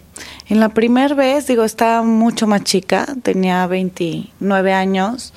la 0.48 0.70
primera 0.70 1.14
vez, 1.14 1.48
digo, 1.48 1.64
estaba 1.64 2.04
mucho 2.04 2.48
más 2.48 2.64
chica, 2.64 3.06
tenía 3.24 3.68
29 3.68 4.72
años, 4.74 5.34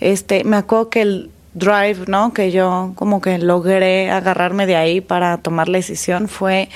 este, 0.00 0.44
me 0.44 0.56
acuerdo 0.56 0.90
que 0.90 1.02
el 1.02 1.30
drive, 1.54 2.04
¿no? 2.06 2.32
Que 2.32 2.50
yo 2.50 2.92
como 2.96 3.20
que 3.20 3.38
logré 3.38 4.10
agarrarme 4.10 4.66
de 4.66 4.76
ahí 4.76 5.00
para 5.00 5.38
tomar 5.38 5.68
la 5.68 5.78
decisión 5.78 6.28
fue 6.28 6.68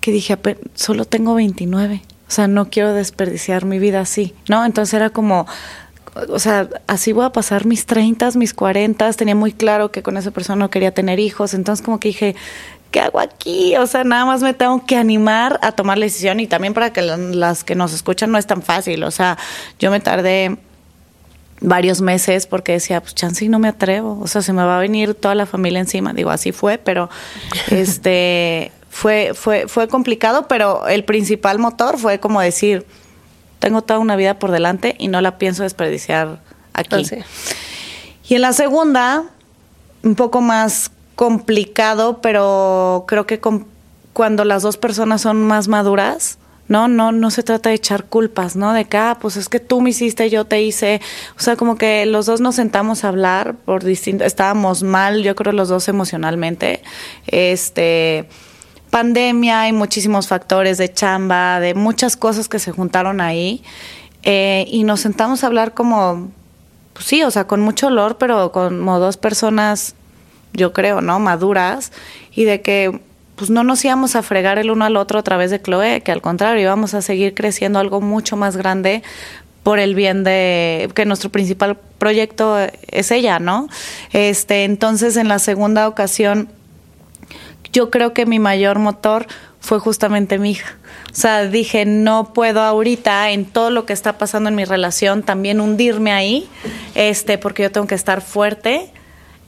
que 0.00 0.10
dije, 0.10 0.38
solo 0.74 1.04
tengo 1.04 1.34
29, 1.34 2.02
o 2.28 2.30
sea, 2.30 2.48
no 2.48 2.70
quiero 2.70 2.92
desperdiciar 2.94 3.64
mi 3.64 3.78
vida 3.78 4.00
así, 4.00 4.34
¿no? 4.48 4.64
Entonces 4.64 4.94
era 4.94 5.10
como, 5.10 5.46
o 6.28 6.38
sea, 6.38 6.68
así 6.86 7.12
voy 7.12 7.24
a 7.24 7.30
pasar 7.30 7.66
mis 7.66 7.86
30, 7.86 8.30
mis 8.36 8.54
40, 8.54 9.12
tenía 9.14 9.34
muy 9.34 9.52
claro 9.52 9.90
que 9.90 10.02
con 10.02 10.16
esa 10.16 10.30
persona 10.30 10.56
no 10.56 10.70
quería 10.70 10.92
tener 10.92 11.18
hijos, 11.18 11.54
entonces 11.54 11.84
como 11.84 11.98
que 11.98 12.08
dije, 12.08 12.36
¿qué 12.90 13.00
hago 13.00 13.20
aquí? 13.20 13.76
O 13.76 13.86
sea, 13.86 14.04
nada 14.04 14.24
más 14.24 14.42
me 14.42 14.54
tengo 14.54 14.86
que 14.86 14.96
animar 14.96 15.58
a 15.62 15.72
tomar 15.72 15.98
la 15.98 16.06
decisión 16.06 16.40
y 16.40 16.46
también 16.46 16.72
para 16.72 16.92
que 16.92 17.02
las 17.02 17.64
que 17.64 17.74
nos 17.74 17.92
escuchan 17.92 18.30
no 18.30 18.38
es 18.38 18.46
tan 18.46 18.62
fácil, 18.62 19.02
o 19.04 19.10
sea, 19.10 19.36
yo 19.78 19.90
me 19.90 20.00
tardé 20.00 20.56
varios 21.60 22.00
meses 22.00 22.46
porque 22.46 22.72
decía, 22.72 23.00
pues 23.00 23.14
chance 23.14 23.44
y 23.44 23.48
no 23.48 23.58
me 23.58 23.68
atrevo, 23.68 24.18
o 24.20 24.26
sea, 24.26 24.42
se 24.42 24.52
me 24.52 24.64
va 24.64 24.76
a 24.76 24.80
venir 24.80 25.14
toda 25.14 25.34
la 25.34 25.46
familia 25.46 25.80
encima. 25.80 26.12
Digo, 26.12 26.30
así 26.30 26.52
fue, 26.52 26.78
pero 26.78 27.08
este 27.70 28.72
fue 28.90 29.32
fue 29.34 29.68
fue 29.68 29.88
complicado, 29.88 30.48
pero 30.48 30.88
el 30.88 31.04
principal 31.04 31.58
motor 31.58 31.98
fue 31.98 32.18
como 32.20 32.40
decir, 32.40 32.86
tengo 33.58 33.82
toda 33.82 33.98
una 33.98 34.16
vida 34.16 34.38
por 34.38 34.50
delante 34.50 34.94
y 34.98 35.08
no 35.08 35.20
la 35.20 35.38
pienso 35.38 35.62
desperdiciar 35.62 36.40
aquí. 36.72 36.96
Oh, 36.96 37.04
sí. 37.04 37.16
Y 38.28 38.34
en 38.34 38.42
la 38.42 38.52
segunda, 38.52 39.24
un 40.02 40.14
poco 40.14 40.40
más 40.40 40.90
complicado, 41.14 42.20
pero 42.20 43.04
creo 43.06 43.26
que 43.26 43.40
con, 43.40 43.66
cuando 44.12 44.44
las 44.44 44.62
dos 44.62 44.76
personas 44.76 45.22
son 45.22 45.42
más 45.42 45.68
maduras, 45.68 46.38
no, 46.68 46.88
no, 46.88 47.12
no 47.12 47.30
se 47.30 47.42
trata 47.42 47.68
de 47.68 47.76
echar 47.76 48.04
culpas, 48.04 48.56
¿no? 48.56 48.72
De 48.72 48.86
que, 48.86 48.96
ah, 48.96 49.18
pues 49.20 49.36
es 49.36 49.48
que 49.48 49.60
tú 49.60 49.80
me 49.80 49.90
hiciste, 49.90 50.30
yo 50.30 50.44
te 50.44 50.62
hice. 50.62 51.00
O 51.36 51.40
sea, 51.40 51.56
como 51.56 51.76
que 51.76 52.06
los 52.06 52.26
dos 52.26 52.40
nos 52.40 52.56
sentamos 52.56 53.04
a 53.04 53.08
hablar 53.08 53.54
por 53.54 53.84
distinto, 53.84 54.24
estábamos 54.24 54.82
mal, 54.82 55.22
yo 55.22 55.36
creo 55.36 55.52
los 55.52 55.68
dos 55.68 55.88
emocionalmente. 55.88 56.82
Este, 57.26 58.28
pandemia 58.90 59.68
y 59.68 59.72
muchísimos 59.72 60.26
factores 60.26 60.78
de 60.78 60.92
chamba, 60.92 61.60
de 61.60 61.74
muchas 61.74 62.16
cosas 62.16 62.48
que 62.48 62.58
se 62.58 62.72
juntaron 62.72 63.20
ahí. 63.20 63.62
Eh, 64.22 64.64
y 64.68 64.82
nos 64.82 65.00
sentamos 65.00 65.44
a 65.44 65.46
hablar 65.46 65.72
como, 65.72 66.30
pues 66.94 67.06
sí, 67.06 67.22
o 67.22 67.30
sea, 67.30 67.46
con 67.46 67.60
mucho 67.60 67.86
olor, 67.86 68.18
pero 68.18 68.50
como 68.50 68.98
dos 68.98 69.16
personas, 69.16 69.94
yo 70.52 70.72
creo, 70.72 71.00
¿no? 71.00 71.20
Maduras. 71.20 71.92
Y 72.34 72.44
de 72.44 72.60
que 72.60 73.00
pues 73.36 73.50
no 73.50 73.62
nos 73.62 73.84
íbamos 73.84 74.16
a 74.16 74.22
fregar 74.22 74.58
el 74.58 74.70
uno 74.70 74.84
al 74.84 74.96
otro 74.96 75.18
a 75.18 75.22
través 75.22 75.50
de 75.50 75.60
Chloe, 75.60 76.00
que 76.00 76.10
al 76.10 76.22
contrario, 76.22 76.62
íbamos 76.62 76.94
a 76.94 77.02
seguir 77.02 77.34
creciendo 77.34 77.78
algo 77.78 78.00
mucho 78.00 78.36
más 78.36 78.56
grande 78.56 79.02
por 79.62 79.78
el 79.78 79.94
bien 79.94 80.24
de 80.24 80.88
que 80.94 81.04
nuestro 81.04 81.30
principal 81.30 81.76
proyecto 81.98 82.56
es 82.58 83.10
ella, 83.10 83.38
¿no? 83.38 83.68
Este, 84.12 84.64
entonces 84.64 85.16
en 85.16 85.28
la 85.28 85.38
segunda 85.38 85.88
ocasión 85.88 86.48
yo 87.72 87.90
creo 87.90 88.14
que 88.14 88.26
mi 88.26 88.38
mayor 88.38 88.78
motor 88.78 89.26
fue 89.60 89.80
justamente 89.80 90.38
mi 90.38 90.52
hija. 90.52 90.76
O 91.10 91.14
sea, 91.14 91.46
dije, 91.46 91.84
no 91.84 92.32
puedo 92.32 92.62
ahorita 92.62 93.30
en 93.30 93.44
todo 93.44 93.70
lo 93.70 93.86
que 93.86 93.92
está 93.92 94.18
pasando 94.18 94.48
en 94.48 94.54
mi 94.54 94.64
relación 94.64 95.22
también 95.22 95.60
hundirme 95.60 96.12
ahí, 96.12 96.48
este, 96.94 97.36
porque 97.36 97.64
yo 97.64 97.72
tengo 97.72 97.86
que 97.86 97.94
estar 97.94 98.20
fuerte 98.20 98.92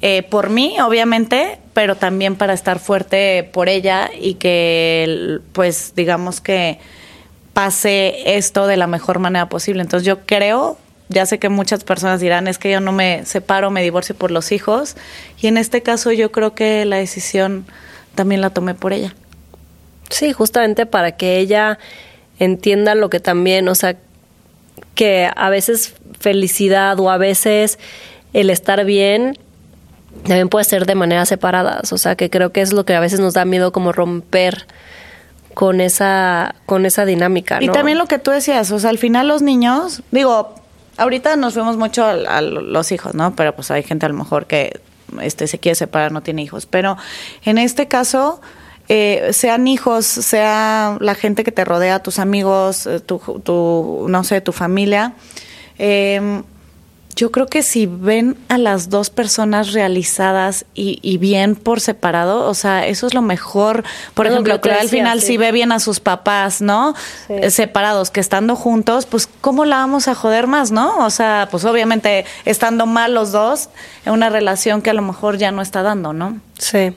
eh, 0.00 0.22
por 0.24 0.50
mí, 0.50 0.76
obviamente, 0.80 1.58
pero 1.78 1.94
también 1.94 2.34
para 2.34 2.54
estar 2.54 2.80
fuerte 2.80 3.48
por 3.52 3.68
ella 3.68 4.10
y 4.20 4.34
que, 4.34 5.38
pues, 5.52 5.92
digamos 5.94 6.40
que 6.40 6.80
pase 7.52 8.36
esto 8.36 8.66
de 8.66 8.76
la 8.76 8.88
mejor 8.88 9.20
manera 9.20 9.48
posible. 9.48 9.82
Entonces 9.82 10.04
yo 10.04 10.26
creo, 10.26 10.76
ya 11.08 11.24
sé 11.24 11.38
que 11.38 11.48
muchas 11.48 11.84
personas 11.84 12.20
dirán, 12.20 12.48
es 12.48 12.58
que 12.58 12.72
yo 12.72 12.80
no 12.80 12.90
me 12.90 13.24
separo, 13.24 13.70
me 13.70 13.80
divorcio 13.80 14.16
por 14.16 14.32
los 14.32 14.50
hijos, 14.50 14.96
y 15.40 15.46
en 15.46 15.56
este 15.56 15.84
caso 15.84 16.10
yo 16.10 16.32
creo 16.32 16.52
que 16.52 16.84
la 16.84 16.96
decisión 16.96 17.64
también 18.16 18.40
la 18.40 18.50
tomé 18.50 18.74
por 18.74 18.92
ella. 18.92 19.14
Sí, 20.10 20.32
justamente 20.32 20.84
para 20.84 21.12
que 21.12 21.38
ella 21.38 21.78
entienda 22.40 22.96
lo 22.96 23.08
que 23.08 23.20
también, 23.20 23.68
o 23.68 23.76
sea, 23.76 23.94
que 24.96 25.30
a 25.32 25.48
veces 25.48 25.94
felicidad 26.18 26.98
o 26.98 27.08
a 27.08 27.18
veces 27.18 27.78
el 28.32 28.50
estar 28.50 28.84
bien 28.84 29.38
también 30.24 30.48
puede 30.48 30.64
ser 30.64 30.86
de 30.86 30.94
maneras 30.94 31.28
separadas, 31.28 31.92
o 31.92 31.98
sea, 31.98 32.16
que 32.16 32.30
creo 32.30 32.52
que 32.52 32.60
es 32.60 32.72
lo 32.72 32.84
que 32.84 32.94
a 32.94 33.00
veces 33.00 33.20
nos 33.20 33.34
da 33.34 33.44
miedo 33.44 33.72
como 33.72 33.92
romper 33.92 34.66
con 35.54 35.80
esa 35.80 36.54
con 36.66 36.86
esa 36.86 37.04
dinámica, 37.04 37.58
¿no? 37.60 37.66
Y 37.66 37.68
también 37.68 37.98
lo 37.98 38.06
que 38.06 38.18
tú 38.18 38.30
decías, 38.30 38.70
o 38.70 38.78
sea, 38.78 38.90
al 38.90 38.98
final 38.98 39.28
los 39.28 39.42
niños, 39.42 40.02
digo, 40.10 40.54
ahorita 40.96 41.36
nos 41.36 41.54
vemos 41.54 41.76
mucho 41.76 42.04
a, 42.04 42.12
a 42.12 42.40
los 42.42 42.92
hijos, 42.92 43.14
¿no? 43.14 43.34
Pero 43.34 43.54
pues 43.54 43.70
hay 43.70 43.82
gente 43.82 44.06
a 44.06 44.08
lo 44.08 44.14
mejor 44.14 44.46
que 44.46 44.80
este 45.22 45.46
se 45.46 45.58
quiere 45.58 45.74
separar, 45.74 46.12
no 46.12 46.22
tiene 46.22 46.42
hijos, 46.42 46.66
pero 46.66 46.96
en 47.44 47.58
este 47.58 47.88
caso 47.88 48.40
eh, 48.88 49.32
sean 49.32 49.68
hijos, 49.68 50.06
sea 50.06 50.96
la 51.00 51.14
gente 51.14 51.44
que 51.44 51.52
te 51.52 51.64
rodea, 51.64 52.02
tus 52.02 52.18
amigos, 52.18 52.86
eh, 52.86 53.00
tu, 53.00 53.18
tu 53.44 54.06
no 54.08 54.24
sé, 54.24 54.40
tu 54.40 54.52
familia, 54.52 55.12
em, 55.76 56.42
yo 57.18 57.32
creo 57.32 57.48
que 57.48 57.64
si 57.64 57.86
ven 57.86 58.36
a 58.48 58.58
las 58.58 58.90
dos 58.90 59.10
personas 59.10 59.72
realizadas 59.72 60.66
y, 60.72 61.18
bien 61.18 61.56
por 61.56 61.80
separado, 61.80 62.48
o 62.48 62.54
sea, 62.54 62.86
eso 62.86 63.08
es 63.08 63.14
lo 63.14 63.22
mejor. 63.22 63.82
Por 64.14 64.28
ejemplo, 64.28 64.60
que 64.60 64.70
al 64.70 64.88
final 64.88 65.20
si 65.20 65.36
ve 65.36 65.50
bien 65.50 65.72
a 65.72 65.80
sus 65.80 65.98
papás, 65.98 66.60
¿no? 66.60 66.94
Eh, 67.28 67.50
separados, 67.50 68.10
que 68.10 68.20
estando 68.20 68.54
juntos, 68.54 69.06
pues 69.06 69.28
¿cómo 69.40 69.64
la 69.64 69.78
vamos 69.78 70.06
a 70.06 70.14
joder 70.14 70.46
más, 70.46 70.70
no? 70.70 71.04
O 71.04 71.10
sea, 71.10 71.48
pues 71.50 71.64
obviamente 71.64 72.24
estando 72.44 72.86
mal 72.86 73.14
los 73.14 73.32
dos 73.32 73.68
en 74.06 74.12
una 74.12 74.28
relación 74.28 74.80
que 74.80 74.90
a 74.90 74.94
lo 74.94 75.02
mejor 75.02 75.38
ya 75.38 75.50
no 75.50 75.60
está 75.60 75.82
dando, 75.82 76.12
¿no? 76.12 76.40
Sí. 76.56 76.94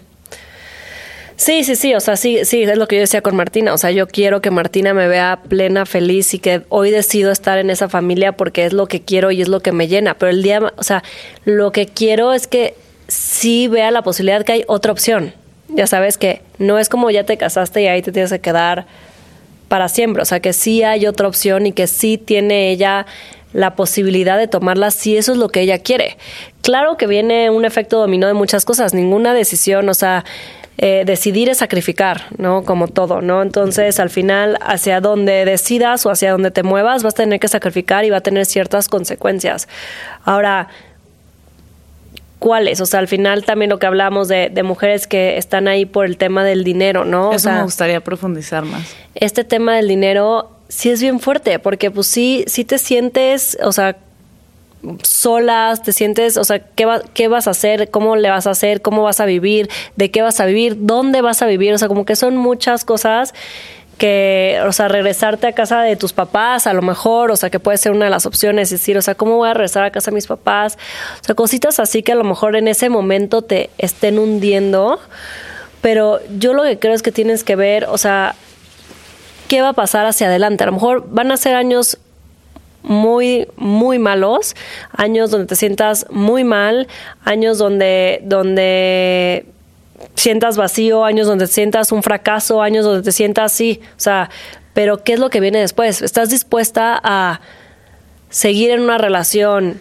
Sí, 1.36 1.64
sí, 1.64 1.76
sí, 1.76 1.96
o 1.96 2.00
sea, 2.00 2.18
sí, 2.18 2.46
sí, 2.46 2.64
es 2.64 2.78
lo 2.78 2.88
que 2.88 2.98
yo 2.98 3.02
decía 3.02 3.22
con 3.22 3.36
Martina, 3.36 3.74
o 3.74 3.78
sea, 3.78 3.92
yo 3.92 4.08
quiero 4.08 4.42
que 4.42 4.52
Martina 4.52 4.94
me 4.94 5.08
vea 5.08 5.42
plena, 5.48 5.86
feliz 5.86 6.34
y 6.34 6.40
que 6.40 6.62
hoy 6.70 6.92
decido 6.92 7.32
estar 7.32 7.58
en 7.58 7.70
esa 7.70 7.90
familia 7.90 8.34
porque 8.34 8.66
es 8.66 8.74
lo 8.74 8.88
que 8.88 9.02
quiero 9.02 9.32
y 9.32 9.42
es 9.42 9.48
lo 9.48 9.62
que 9.62 9.72
me 9.72 9.88
llena, 9.88 10.14
pero 10.14 10.30
el 10.30 10.44
día, 10.44 10.62
o 10.76 10.84
sea, 10.84 11.04
lo 11.46 11.72
que 11.72 11.88
quiero 11.88 12.34
es 12.34 12.48
que 12.48 12.76
sí 13.08 13.68
vea 13.68 13.92
la 13.92 14.04
posibilidad 14.04 14.44
que 14.44 14.52
hay 14.52 14.64
otra 14.68 14.92
opción. 14.92 15.34
Ya 15.70 15.88
sabes 15.88 16.18
que 16.18 16.42
no 16.60 16.78
es 16.80 16.90
como 16.90 17.10
ya 17.10 17.24
te 17.24 17.38
casaste 17.38 17.82
y 17.82 17.88
ahí 17.88 18.02
te 18.02 18.12
tienes 18.12 18.32
que 18.32 18.40
quedar 18.40 18.86
para 19.68 19.88
siempre, 19.88 20.22
o 20.22 20.26
sea, 20.26 20.42
que 20.42 20.54
sí 20.54 20.84
hay 20.84 21.08
otra 21.08 21.28
opción 21.28 21.66
y 21.66 21.72
que 21.72 21.88
sí 21.88 22.18
tiene 22.18 22.72
ella 22.72 23.06
la 23.54 23.76
posibilidad 23.76 24.38
de 24.38 24.48
tomarla 24.48 24.92
si 24.92 25.18
eso 25.18 25.32
es 25.32 25.38
lo 25.38 25.50
que 25.50 25.62
ella 25.62 25.80
quiere. 25.80 26.18
Claro 26.62 26.98
que 26.98 27.08
viene 27.08 27.50
un 27.50 27.66
efecto 27.66 28.00
dominó 28.00 28.28
de 28.28 28.34
muchas 28.34 28.66
cosas, 28.66 28.94
ninguna 28.94 29.34
decisión, 29.34 29.88
o 29.90 29.94
sea, 29.94 30.26
eh, 30.84 31.04
decidir 31.06 31.48
es 31.48 31.60
sacrificar, 31.60 32.24
¿no? 32.40 32.64
Como 32.64 32.88
todo, 32.88 33.22
¿no? 33.22 33.44
Entonces, 33.44 34.00
al 34.00 34.10
final, 34.10 34.58
hacia 34.62 35.00
donde 35.00 35.46
decidas 35.46 36.08
o 36.08 36.10
hacia 36.10 36.32
donde 36.32 36.50
te 36.50 36.64
muevas, 36.64 37.04
vas 37.04 37.14
a 37.14 37.18
tener 37.18 37.40
que 37.40 37.48
sacrificar 37.48 38.04
y 38.04 38.10
va 38.10 38.18
a 38.18 38.22
tener 38.22 38.48
ciertas 38.48 38.90
consecuencias. 38.90 39.68
Ahora, 40.26 40.70
¿cuáles? 42.40 42.82
O 42.82 42.88
sea, 42.88 43.00
al 43.00 43.08
final 43.08 43.46
también 43.46 43.70
lo 43.70 43.78
que 43.78 43.86
hablamos 43.86 44.28
de, 44.28 44.50
mujeres 44.64 45.06
que 45.06 45.38
están 45.38 45.68
ahí 45.68 45.86
por 45.86 46.08
el 46.08 46.18
tema 46.18 46.44
del 46.44 46.64
dinero, 46.64 47.06
¿no? 47.06 47.32
Eso 47.32 47.52
me 47.52 47.62
gustaría 47.62 48.02
profundizar 48.02 48.66
más. 48.66 48.96
Este 49.14 49.44
tema 49.44 49.76
del 49.76 49.88
dinero 49.88 50.50
sí 50.68 50.90
es 50.90 51.00
bien 51.00 51.20
fuerte, 51.20 51.60
porque 51.60 51.92
pues 51.92 52.08
sí, 52.08 52.44
sí 52.48 52.66
te 52.66 52.80
sientes, 52.80 53.56
o 53.62 53.72
sea, 53.72 53.98
solas, 55.04 55.84
te 55.84 55.94
sientes, 55.94 56.38
o 56.38 56.44
sea, 56.44 56.60
¿qué, 56.60 56.88
¿qué 57.14 57.28
vas 57.28 57.48
a 57.48 57.52
hacer? 57.52 57.90
¿Cómo 57.90 58.16
le 58.16 58.30
vas 58.30 58.48
a 58.48 58.52
hacer? 58.52 58.82
¿Cómo 58.82 59.04
vas 59.04 59.20
a 59.20 59.26
vivir? 59.26 59.70
¿De 59.96 60.12
qué 60.12 60.22
vas 60.22 60.40
a 60.40 60.46
vivir? 60.46 60.76
¿Dónde 60.80 61.22
vas 61.22 61.42
a 61.42 61.46
vivir? 61.46 61.74
O 61.74 61.78
sea, 61.78 61.88
como 61.88 62.06
que 62.06 62.16
son 62.16 62.38
muchas 62.38 62.86
cosas 62.86 63.34
que, 63.98 64.60
o 64.66 64.74
sea, 64.74 64.88
regresarte 64.88 65.46
a 65.46 65.54
casa 65.54 65.82
de 65.82 65.96
tus 65.96 66.12
papás, 66.12 66.66
a 66.66 66.74
lo 66.74 66.82
mejor, 66.82 67.30
o 67.30 67.36
sea, 67.36 67.52
que 67.52 67.60
puede 67.60 67.78
ser 67.78 67.92
una 67.92 68.06
de 68.06 68.12
las 68.12 68.26
opciones, 68.26 68.72
es 68.72 68.80
decir, 68.80 68.98
o 68.98 69.02
sea, 69.04 69.14
¿cómo 69.14 69.38
voy 69.38 69.50
a 69.50 69.54
regresar 69.54 69.84
a 69.84 69.92
casa 69.92 70.10
de 70.10 70.16
mis 70.16 70.26
papás? 70.26 70.80
O 71.22 71.24
sea, 71.24 71.36
cositas 71.36 71.80
así 71.80 72.02
que 72.02 72.14
a 72.14 72.16
lo 72.16 72.24
mejor 72.24 72.56
en 72.56 72.68
ese 72.68 72.90
momento 72.90 73.44
te 73.44 73.70
estén 73.78 74.18
hundiendo, 74.18 75.00
pero 75.82 76.20
yo 76.40 76.54
lo 76.54 76.64
que 76.64 76.80
creo 76.80 76.96
es 76.96 77.04
que 77.04 77.12
tienes 77.12 77.44
que 77.44 77.56
ver, 77.56 77.86
o 77.86 78.00
sea, 78.00 78.34
qué 79.48 79.62
va 79.62 79.70
a 79.70 79.74
pasar 79.74 80.08
hacia 80.08 80.28
adelante. 80.28 80.64
A 80.64 80.68
lo 80.68 80.74
mejor 80.74 81.06
van 81.10 81.32
a 81.32 81.38
ser 81.38 81.54
años 81.54 82.00
muy, 82.84 83.48
muy 83.58 84.00
malos, 84.00 84.56
años 84.92 85.32
donde 85.32 85.48
te 85.48 85.56
sientas 85.56 86.06
muy 86.10 86.44
mal, 86.44 86.88
años 87.24 87.58
donde, 87.58 88.22
donde 88.24 89.46
sientas 90.16 90.58
vacío, 90.58 91.06
años 91.06 91.28
donde 91.28 91.48
te 91.48 91.54
sientas 91.54 91.92
un 91.92 92.04
fracaso, 92.04 92.62
años 92.62 92.86
donde 92.86 93.04
te 93.04 93.12
sientas 93.12 93.54
así, 93.54 93.82
o 93.98 94.00
sea, 94.00 94.30
pero 94.74 95.04
¿qué 95.04 95.14
es 95.14 95.20
lo 95.20 95.30
que 95.30 95.40
viene 95.40 95.60
después? 95.60 96.02
¿Estás 96.02 96.30
dispuesta 96.30 97.00
a 97.04 97.42
seguir 98.30 98.72
en 98.72 98.82
una 98.82 98.98
relación 98.98 99.80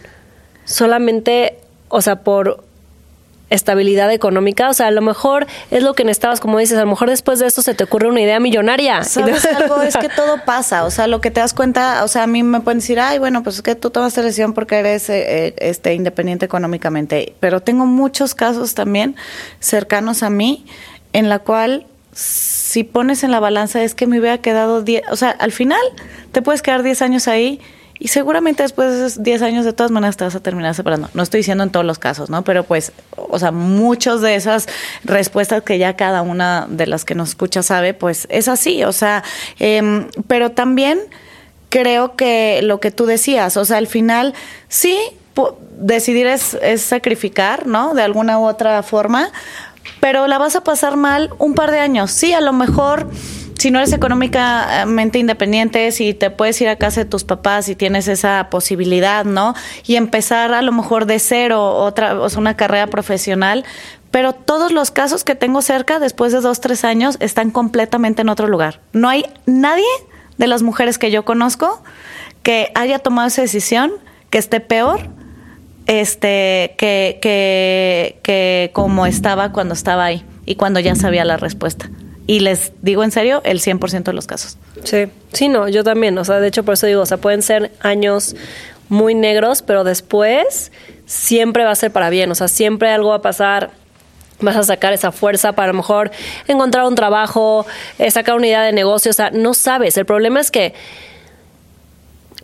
solamente, 0.65 1.57
o 1.89 2.01
sea, 2.01 2.17
por 2.17 2.63
estabilidad 3.51 4.11
económica. 4.11 4.69
O 4.69 4.73
sea, 4.73 4.87
a 4.87 4.91
lo 4.91 5.01
mejor 5.01 5.45
es 5.69 5.83
lo 5.83 5.93
que 5.93 6.03
necesitabas, 6.03 6.39
como 6.39 6.57
dices, 6.57 6.77
a 6.77 6.81
lo 6.81 6.87
mejor 6.87 7.09
después 7.09 7.37
de 7.37 7.45
esto 7.45 7.61
se 7.61 7.75
te 7.75 7.83
ocurre 7.83 8.07
una 8.07 8.21
idea 8.21 8.39
millonaria. 8.39 9.03
¿Sabes 9.03 9.45
algo? 9.55 9.81
Es 9.83 9.97
que 9.97 10.09
todo 10.09 10.43
pasa. 10.43 10.85
O 10.85 10.89
sea, 10.89 11.05
lo 11.05 11.21
que 11.21 11.29
te 11.29 11.41
das 11.41 11.53
cuenta, 11.53 12.03
o 12.03 12.07
sea, 12.07 12.23
a 12.23 12.27
mí 12.27 12.41
me 12.41 12.61
pueden 12.61 12.79
decir, 12.79 12.99
ay, 12.99 13.19
bueno, 13.19 13.43
pues 13.43 13.57
es 13.57 13.61
que 13.61 13.75
tú 13.75 13.91
tomaste 13.91 14.21
la 14.21 14.27
decisión 14.27 14.53
porque 14.53 14.79
eres 14.79 15.09
eh, 15.09 15.47
eh, 15.47 15.55
este, 15.57 15.93
independiente 15.93 16.45
económicamente. 16.45 17.35
Pero 17.39 17.59
tengo 17.59 17.85
muchos 17.85 18.33
casos 18.33 18.73
también 18.73 19.15
cercanos 19.59 20.23
a 20.23 20.29
mí 20.29 20.65
en 21.13 21.29
la 21.29 21.39
cual 21.39 21.85
si 22.13 22.83
pones 22.83 23.23
en 23.23 23.31
la 23.31 23.39
balanza 23.39 23.83
es 23.83 23.95
que 23.95 24.07
me 24.07 24.19
hubiera 24.19 24.39
quedado 24.39 24.81
10, 24.81 25.03
o 25.11 25.15
sea, 25.15 25.29
al 25.29 25.51
final 25.51 25.81
te 26.31 26.41
puedes 26.41 26.61
quedar 26.61 26.83
10 26.83 27.01
años 27.01 27.27
ahí 27.27 27.61
y 28.01 28.07
seguramente 28.07 28.63
después 28.63 28.89
de 28.89 29.05
esos 29.05 29.21
10 29.21 29.43
años, 29.43 29.63
de 29.63 29.73
todas 29.73 29.91
maneras, 29.91 30.17
te 30.17 30.23
vas 30.23 30.33
a 30.33 30.39
terminar 30.39 30.73
separando. 30.73 31.11
No 31.13 31.21
estoy 31.21 31.41
diciendo 31.41 31.63
en 31.63 31.69
todos 31.69 31.85
los 31.85 31.99
casos, 31.99 32.31
¿no? 32.31 32.43
Pero 32.43 32.63
pues, 32.63 32.93
o 33.15 33.37
sea, 33.37 33.51
muchas 33.51 34.21
de 34.21 34.33
esas 34.33 34.67
respuestas 35.03 35.61
que 35.61 35.77
ya 35.77 35.95
cada 35.95 36.23
una 36.23 36.65
de 36.67 36.87
las 36.87 37.05
que 37.05 37.13
nos 37.13 37.29
escucha 37.29 37.61
sabe, 37.61 37.93
pues 37.93 38.25
es 38.31 38.47
así. 38.47 38.83
O 38.85 38.91
sea, 38.91 39.23
em, 39.59 40.07
pero 40.25 40.49
también 40.49 40.99
creo 41.69 42.15
que 42.15 42.61
lo 42.63 42.79
que 42.79 42.89
tú 42.89 43.05
decías, 43.05 43.55
o 43.55 43.65
sea, 43.65 43.77
al 43.77 43.85
final, 43.85 44.33
sí, 44.67 44.97
decidir 45.77 46.25
es, 46.25 46.55
es 46.55 46.81
sacrificar, 46.81 47.67
¿no? 47.67 47.93
De 47.93 48.01
alguna 48.01 48.39
u 48.39 48.47
otra 48.47 48.81
forma, 48.81 49.29
pero 49.99 50.25
la 50.25 50.39
vas 50.39 50.55
a 50.55 50.63
pasar 50.63 50.97
mal 50.97 51.29
un 51.37 51.53
par 51.53 51.69
de 51.69 51.77
años. 51.77 52.09
Sí, 52.09 52.33
a 52.33 52.41
lo 52.41 52.51
mejor 52.51 53.11
si 53.57 53.71
no 53.71 53.79
eres 53.79 53.93
económicamente 53.93 55.19
independiente, 55.19 55.91
si 55.91 56.13
te 56.13 56.29
puedes 56.29 56.59
ir 56.61 56.69
a 56.69 56.75
casa 56.75 57.01
de 57.01 57.05
tus 57.05 57.23
papás 57.23 57.69
y 57.69 57.75
tienes 57.75 58.07
esa 58.07 58.49
posibilidad, 58.49 59.25
¿no? 59.25 59.53
Y 59.85 59.95
empezar 59.95 60.53
a 60.53 60.61
lo 60.61 60.71
mejor 60.71 61.05
de 61.05 61.19
cero 61.19 61.75
otra, 61.75 62.19
o 62.19 62.29
sea, 62.29 62.39
una 62.39 62.57
carrera 62.57 62.87
profesional, 62.87 63.65
pero 64.11 64.33
todos 64.33 64.71
los 64.71 64.91
casos 64.91 65.23
que 65.23 65.35
tengo 65.35 65.61
cerca 65.61 65.99
después 65.99 66.33
de 66.33 66.41
dos, 66.41 66.59
tres 66.59 66.83
años 66.83 67.17
están 67.19 67.51
completamente 67.51 68.21
en 68.21 68.29
otro 68.29 68.47
lugar. 68.47 68.81
No 68.93 69.09
hay 69.09 69.25
nadie 69.45 69.85
de 70.37 70.47
las 70.47 70.63
mujeres 70.63 70.97
que 70.97 71.11
yo 71.11 71.23
conozco 71.23 71.81
que 72.43 72.71
haya 72.75 72.99
tomado 72.99 73.27
esa 73.27 73.41
decisión, 73.41 73.91
que 74.29 74.37
esté 74.37 74.59
peor 74.59 75.09
este, 75.87 76.75
que, 76.77 77.19
que, 77.21 78.19
que 78.23 78.71
como 78.73 79.05
estaba 79.05 79.51
cuando 79.51 79.73
estaba 79.73 80.05
ahí 80.05 80.25
y 80.45 80.55
cuando 80.55 80.79
ya 80.79 80.95
sabía 80.95 81.25
la 81.25 81.37
respuesta. 81.37 81.89
Y 82.31 82.39
les 82.39 82.71
digo 82.81 83.03
en 83.03 83.11
serio, 83.11 83.41
el 83.43 83.59
100% 83.59 84.03
de 84.03 84.13
los 84.13 84.25
casos. 84.25 84.57
Sí, 84.85 85.09
sí, 85.33 85.49
no, 85.49 85.67
yo 85.67 85.83
también. 85.83 86.17
O 86.17 86.23
sea, 86.23 86.39
de 86.39 86.47
hecho, 86.47 86.63
por 86.63 86.75
eso 86.75 86.87
digo, 86.87 87.01
o 87.01 87.05
sea, 87.05 87.17
pueden 87.17 87.41
ser 87.41 87.73
años 87.81 88.37
muy 88.87 89.15
negros, 89.15 89.61
pero 89.61 89.83
después 89.83 90.71
siempre 91.05 91.65
va 91.65 91.71
a 91.71 91.75
ser 91.75 91.91
para 91.91 92.09
bien. 92.09 92.31
O 92.31 92.35
sea, 92.35 92.47
siempre 92.47 92.89
algo 92.89 93.09
va 93.09 93.15
a 93.15 93.21
pasar 93.21 93.71
vas 94.39 94.55
a 94.55 94.63
sacar 94.63 94.93
esa 94.93 95.11
fuerza 95.11 95.51
para 95.51 95.65
a 95.65 95.73
lo 95.73 95.77
mejor 95.77 96.09
encontrar 96.47 96.85
un 96.85 96.95
trabajo, 96.95 97.65
eh, 97.99 98.09
sacar 98.09 98.35
una 98.35 98.47
idea 98.47 98.63
de 98.63 98.71
negocio, 98.71 99.11
o 99.11 99.13
sea, 99.13 99.29
no 99.31 99.53
sabes. 99.53 99.97
El 99.97 100.05
problema 100.05 100.39
es 100.39 100.51
que 100.51 100.73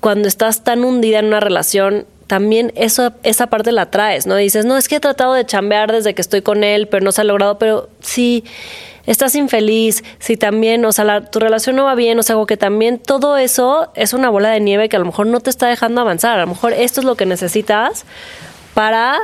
cuando 0.02 0.28
estás 0.28 0.66
tan 0.66 0.84
hundida 0.84 1.20
en 1.20 1.28
una 1.28 1.40
relación, 1.40 2.06
también 2.28 2.74
eso, 2.76 3.14
esa 3.24 3.48
parte 3.48 3.72
la 3.72 3.90
traes, 3.90 4.28
¿no? 4.28 4.36
dices, 4.36 4.66
no, 4.66 4.76
es 4.76 4.90
que 4.90 4.98
he 4.98 5.00
tratado 5.00 5.34
de 5.34 5.46
chambear 5.46 5.94
desde 5.94 6.14
que 6.14 6.22
estoy 6.22 6.42
con 6.42 6.66
él, 6.66 6.90
pero 6.90 7.06
no 7.06 7.14
se 7.14 7.22
ha 7.22 7.24
logrado, 7.24 7.58
pero 7.58 7.90
sí 8.02 8.44
estás 9.08 9.34
infeliz, 9.34 10.04
si 10.20 10.38
también, 10.38 10.86
o 10.86 10.92
sea, 10.92 11.26
tu 11.26 11.40
relación 11.40 11.76
no 11.76 11.86
va 11.86 11.96
bien, 11.96 12.20
o 12.20 12.24
sea, 12.24 12.36
que 12.48 12.58
también 12.58 13.00
todo 13.00 13.38
eso 13.38 13.90
es 13.96 14.14
una 14.14 14.30
bola 14.30 14.52
de 14.52 14.60
nieve 14.60 14.90
que 14.90 14.98
a 14.98 15.00
lo 15.00 15.06
mejor 15.06 15.26
no 15.26 15.40
te 15.40 15.50
está 15.50 15.68
dejando 15.68 16.02
avanzar. 16.02 16.38
A 16.38 16.42
lo 16.42 16.48
mejor 16.48 16.74
esto 16.74 17.00
es 17.00 17.06
lo 17.06 17.16
que 17.16 17.26
necesitas 17.26 18.06
para 18.76 19.18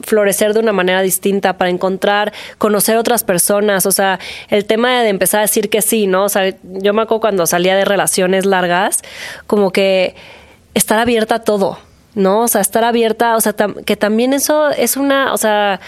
florecer 0.00 0.54
de 0.54 0.60
una 0.60 0.72
manera 0.72 1.02
distinta, 1.02 1.58
para 1.58 1.70
encontrar, 1.70 2.32
conocer 2.58 2.96
otras 2.96 3.24
personas, 3.24 3.86
o 3.86 3.92
sea, 3.92 4.18
el 4.48 4.64
tema 4.64 5.02
de 5.02 5.08
empezar 5.08 5.38
a 5.38 5.42
decir 5.42 5.70
que 5.70 5.82
sí, 5.82 6.06
¿no? 6.06 6.24
O 6.24 6.28
sea, 6.28 6.54
yo 6.62 6.94
me 6.94 7.02
acuerdo 7.02 7.20
cuando 7.20 7.46
salía 7.46 7.76
de 7.76 7.84
relaciones 7.84 8.46
largas, 8.46 9.02
como 9.46 9.70
que 9.70 10.14
estar 10.74 10.98
abierta 10.98 11.36
a 11.36 11.44
todo, 11.44 11.78
¿no? 12.14 12.42
O 12.42 12.48
sea, 12.48 12.60
estar 12.60 12.84
abierta, 12.84 13.36
o 13.36 13.40
sea, 13.40 13.54
que 13.84 13.96
también 13.96 14.32
eso 14.32 14.70
es 14.70 14.96
una, 14.96 15.32
o 15.32 15.36
sea, 15.36 15.80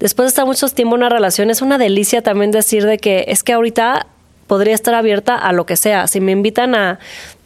después 0.00 0.26
de 0.26 0.28
estar 0.28 0.46
mucho 0.46 0.68
tiempo 0.68 0.96
en 0.96 1.02
una 1.02 1.08
relación, 1.08 1.50
es 1.50 1.62
una 1.62 1.78
delicia 1.78 2.22
también 2.22 2.50
decir 2.50 2.86
de 2.86 2.98
que 2.98 3.24
es 3.28 3.42
que 3.42 3.52
ahorita 3.52 4.06
podría 4.46 4.74
estar 4.74 4.94
abierta 4.94 5.36
a 5.36 5.52
lo 5.52 5.66
que 5.66 5.76
sea. 5.76 6.06
Si 6.06 6.20
me 6.20 6.32
invitan 6.32 6.74
a 6.74 6.98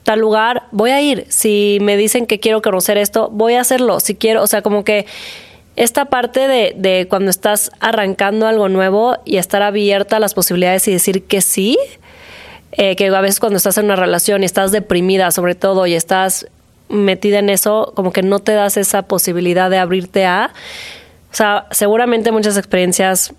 tal 0.03 0.20
lugar, 0.20 0.64
voy 0.70 0.90
a 0.90 1.01
ir. 1.01 1.27
Si 1.29 1.79
me 1.81 1.96
dicen 1.96 2.27
que 2.27 2.40
quiero 2.40 2.62
conocer 2.62 2.98
esto, 2.98 3.29
voy 3.31 3.55
a 3.55 3.61
hacerlo. 3.61 4.01
Si 4.01 4.14
quiero, 4.14 4.42
o 4.42 4.46
sea, 4.46 4.62
como 4.62 4.85
que 4.85 5.07
esta 5.77 6.07
parte 6.07 6.48
de, 6.48 6.74
de 6.77 7.07
cuando 7.09 7.31
estás 7.31 7.70
arrancando 7.79 8.46
algo 8.46 8.68
nuevo 8.68 9.16
y 9.24 9.37
estar 9.37 9.62
abierta 9.62 10.16
a 10.16 10.20
las 10.20 10.35
posibilidades 10.35 10.88
y 10.88 10.92
decir 10.92 11.24
que 11.24 11.40
sí, 11.40 11.79
eh, 12.72 12.96
que 12.96 13.07
a 13.07 13.20
veces 13.20 13.40
cuando 13.40 13.57
estás 13.57 13.79
en 13.79 13.87
una 13.87 13.96
relación 13.96 14.42
y 14.42 14.46
estás 14.46 14.72
deprimida 14.72 15.31
sobre 15.31 15.55
todo 15.55 15.87
y 15.87 15.94
estás 15.94 16.48
metida 16.88 17.38
en 17.38 17.51
eso, 17.51 17.92
como 17.94 18.12
que 18.12 18.22
no 18.22 18.38
te 18.38 18.53
das 18.53 18.77
esa 18.77 19.03
posibilidad 19.03 19.70
de 19.70 19.79
abrirte 19.79 20.27
a... 20.27 20.53
O 21.31 21.35
sea, 21.35 21.66
seguramente 21.70 22.33
muchas 22.33 22.57
experiencias 22.57 23.35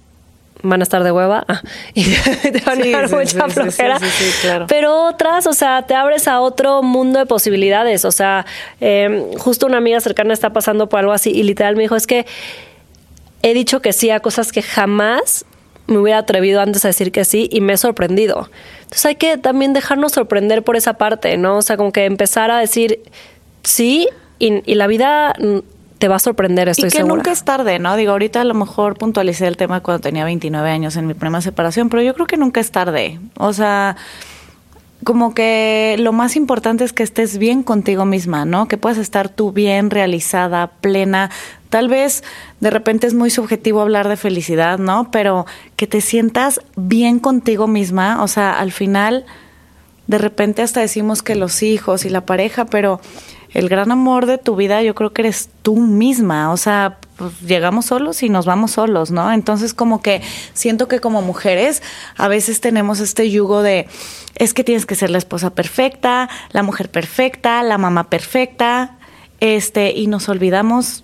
van 0.61 0.81
a 0.81 0.83
estar 0.83 1.03
de 1.03 1.11
hueva 1.11 1.45
ah, 1.47 1.61
y 1.93 2.03
te 2.03 2.61
van 2.65 2.81
a 2.81 2.87
dar 2.89 3.09
mucha 3.09 3.47
flojera. 3.49 3.99
Pero 4.67 5.07
otras, 5.07 5.47
o 5.47 5.53
sea, 5.53 5.83
te 5.83 5.95
abres 5.95 6.27
a 6.27 6.41
otro 6.41 6.83
mundo 6.83 7.19
de 7.19 7.25
posibilidades. 7.25 8.05
O 8.05 8.11
sea, 8.11 8.45
em, 8.79 9.33
justo 9.33 9.65
una 9.67 9.77
amiga 9.77 10.01
cercana 10.01 10.33
está 10.33 10.51
pasando 10.51 10.89
por 10.89 10.99
algo 10.99 11.11
así 11.11 11.31
y 11.31 11.43
literal 11.43 11.75
me 11.75 11.83
dijo, 11.83 11.95
es 11.95 12.07
que 12.07 12.25
he 13.41 13.53
dicho 13.53 13.81
que 13.81 13.93
sí 13.93 14.09
a 14.09 14.19
cosas 14.19 14.51
que 14.51 14.61
jamás 14.61 15.45
me 15.87 15.97
hubiera 15.97 16.19
atrevido 16.19 16.61
antes 16.61 16.85
a 16.85 16.89
decir 16.89 17.11
que 17.11 17.25
sí 17.25 17.49
y 17.51 17.61
me 17.61 17.73
he 17.73 17.77
sorprendido. 17.77 18.49
Entonces 18.81 19.05
hay 19.05 19.15
que 19.15 19.37
también 19.37 19.73
dejarnos 19.73 20.11
sorprender 20.11 20.63
por 20.63 20.75
esa 20.75 20.93
parte, 20.93 21.37
¿no? 21.37 21.57
O 21.57 21.61
sea, 21.61 21.77
como 21.77 21.91
que 21.91 22.05
empezar 22.05 22.51
a 22.51 22.59
decir 22.59 23.01
sí 23.63 24.07
y, 24.39 24.61
y 24.69 24.75
la 24.75 24.87
vida 24.87 25.35
te 25.99 26.07
va 26.07 26.15
a 26.15 26.19
sorprender, 26.19 26.69
estoy 26.69 26.87
Y 26.87 26.91
que 26.91 27.03
nunca 27.03 27.31
es 27.31 27.43
tarde, 27.43 27.77
¿no? 27.77 27.95
Digo, 27.97 28.13
ahorita 28.13 28.41
a 28.41 28.45
lo 28.45 28.53
mejor 28.53 28.97
puntualicé 28.97 29.47
el 29.47 29.57
tema 29.57 29.81
cuando 29.81 30.01
tenía 30.01 30.23
29 30.23 30.69
años 30.69 30.95
en 30.95 31.05
mi 31.05 31.13
primera 31.13 31.41
separación, 31.41 31.89
pero 31.89 32.01
yo 32.01 32.13
creo 32.13 32.25
que 32.25 32.37
nunca 32.37 32.61
es 32.61 32.71
tarde. 32.71 33.19
O 33.37 33.51
sea, 33.51 33.97
como 35.03 35.33
que 35.33 35.97
lo 35.99 36.13
más 36.13 36.37
importante 36.37 36.85
es 36.85 36.93
que 36.93 37.03
estés 37.03 37.37
bien 37.37 37.63
contigo 37.63 38.05
misma, 38.05 38.45
¿no? 38.45 38.67
Que 38.67 38.77
puedas 38.77 38.97
estar 38.97 39.27
tú 39.27 39.51
bien, 39.51 39.89
realizada, 39.89 40.67
plena. 40.67 41.31
Tal 41.69 41.89
vez 41.89 42.23
de 42.61 42.69
repente 42.69 43.05
es 43.05 43.13
muy 43.13 43.29
subjetivo 43.29 43.81
hablar 43.81 44.07
de 44.07 44.15
felicidad, 44.15 44.79
¿no? 44.79 45.11
Pero 45.11 45.45
que 45.75 45.85
te 45.85 45.99
sientas 45.99 46.61
bien 46.77 47.19
contigo 47.19 47.67
misma, 47.67 48.23
o 48.23 48.27
sea, 48.29 48.57
al 48.57 48.71
final 48.71 49.25
de 50.07 50.17
repente 50.17 50.61
hasta 50.61 50.79
decimos 50.79 51.21
que 51.21 51.35
los 51.35 51.61
hijos 51.61 52.05
y 52.05 52.09
la 52.09 52.25
pareja, 52.25 52.65
pero 52.65 52.99
el 53.53 53.69
gran 53.69 53.91
amor 53.91 54.25
de 54.25 54.37
tu 54.37 54.55
vida 54.55 54.81
yo 54.83 54.95
creo 54.95 55.13
que 55.13 55.23
eres 55.23 55.49
tú 55.61 55.77
misma, 55.77 56.51
o 56.51 56.57
sea, 56.57 56.97
pues 57.17 57.41
llegamos 57.41 57.87
solos 57.87 58.23
y 58.23 58.29
nos 58.29 58.45
vamos 58.45 58.71
solos, 58.71 59.11
¿no? 59.11 59.31
Entonces 59.31 59.73
como 59.73 60.01
que 60.01 60.21
siento 60.53 60.87
que 60.87 60.99
como 60.99 61.21
mujeres 61.21 61.81
a 62.15 62.27
veces 62.27 62.61
tenemos 62.61 62.99
este 62.99 63.29
yugo 63.29 63.61
de 63.61 63.87
es 64.35 64.53
que 64.53 64.63
tienes 64.63 64.85
que 64.85 64.95
ser 64.95 65.09
la 65.09 65.17
esposa 65.17 65.49
perfecta, 65.49 66.29
la 66.51 66.63
mujer 66.63 66.89
perfecta, 66.89 67.61
la 67.63 67.77
mamá 67.77 68.09
perfecta, 68.09 68.97
este 69.39 69.91
y 69.91 70.07
nos 70.07 70.29
olvidamos 70.29 71.03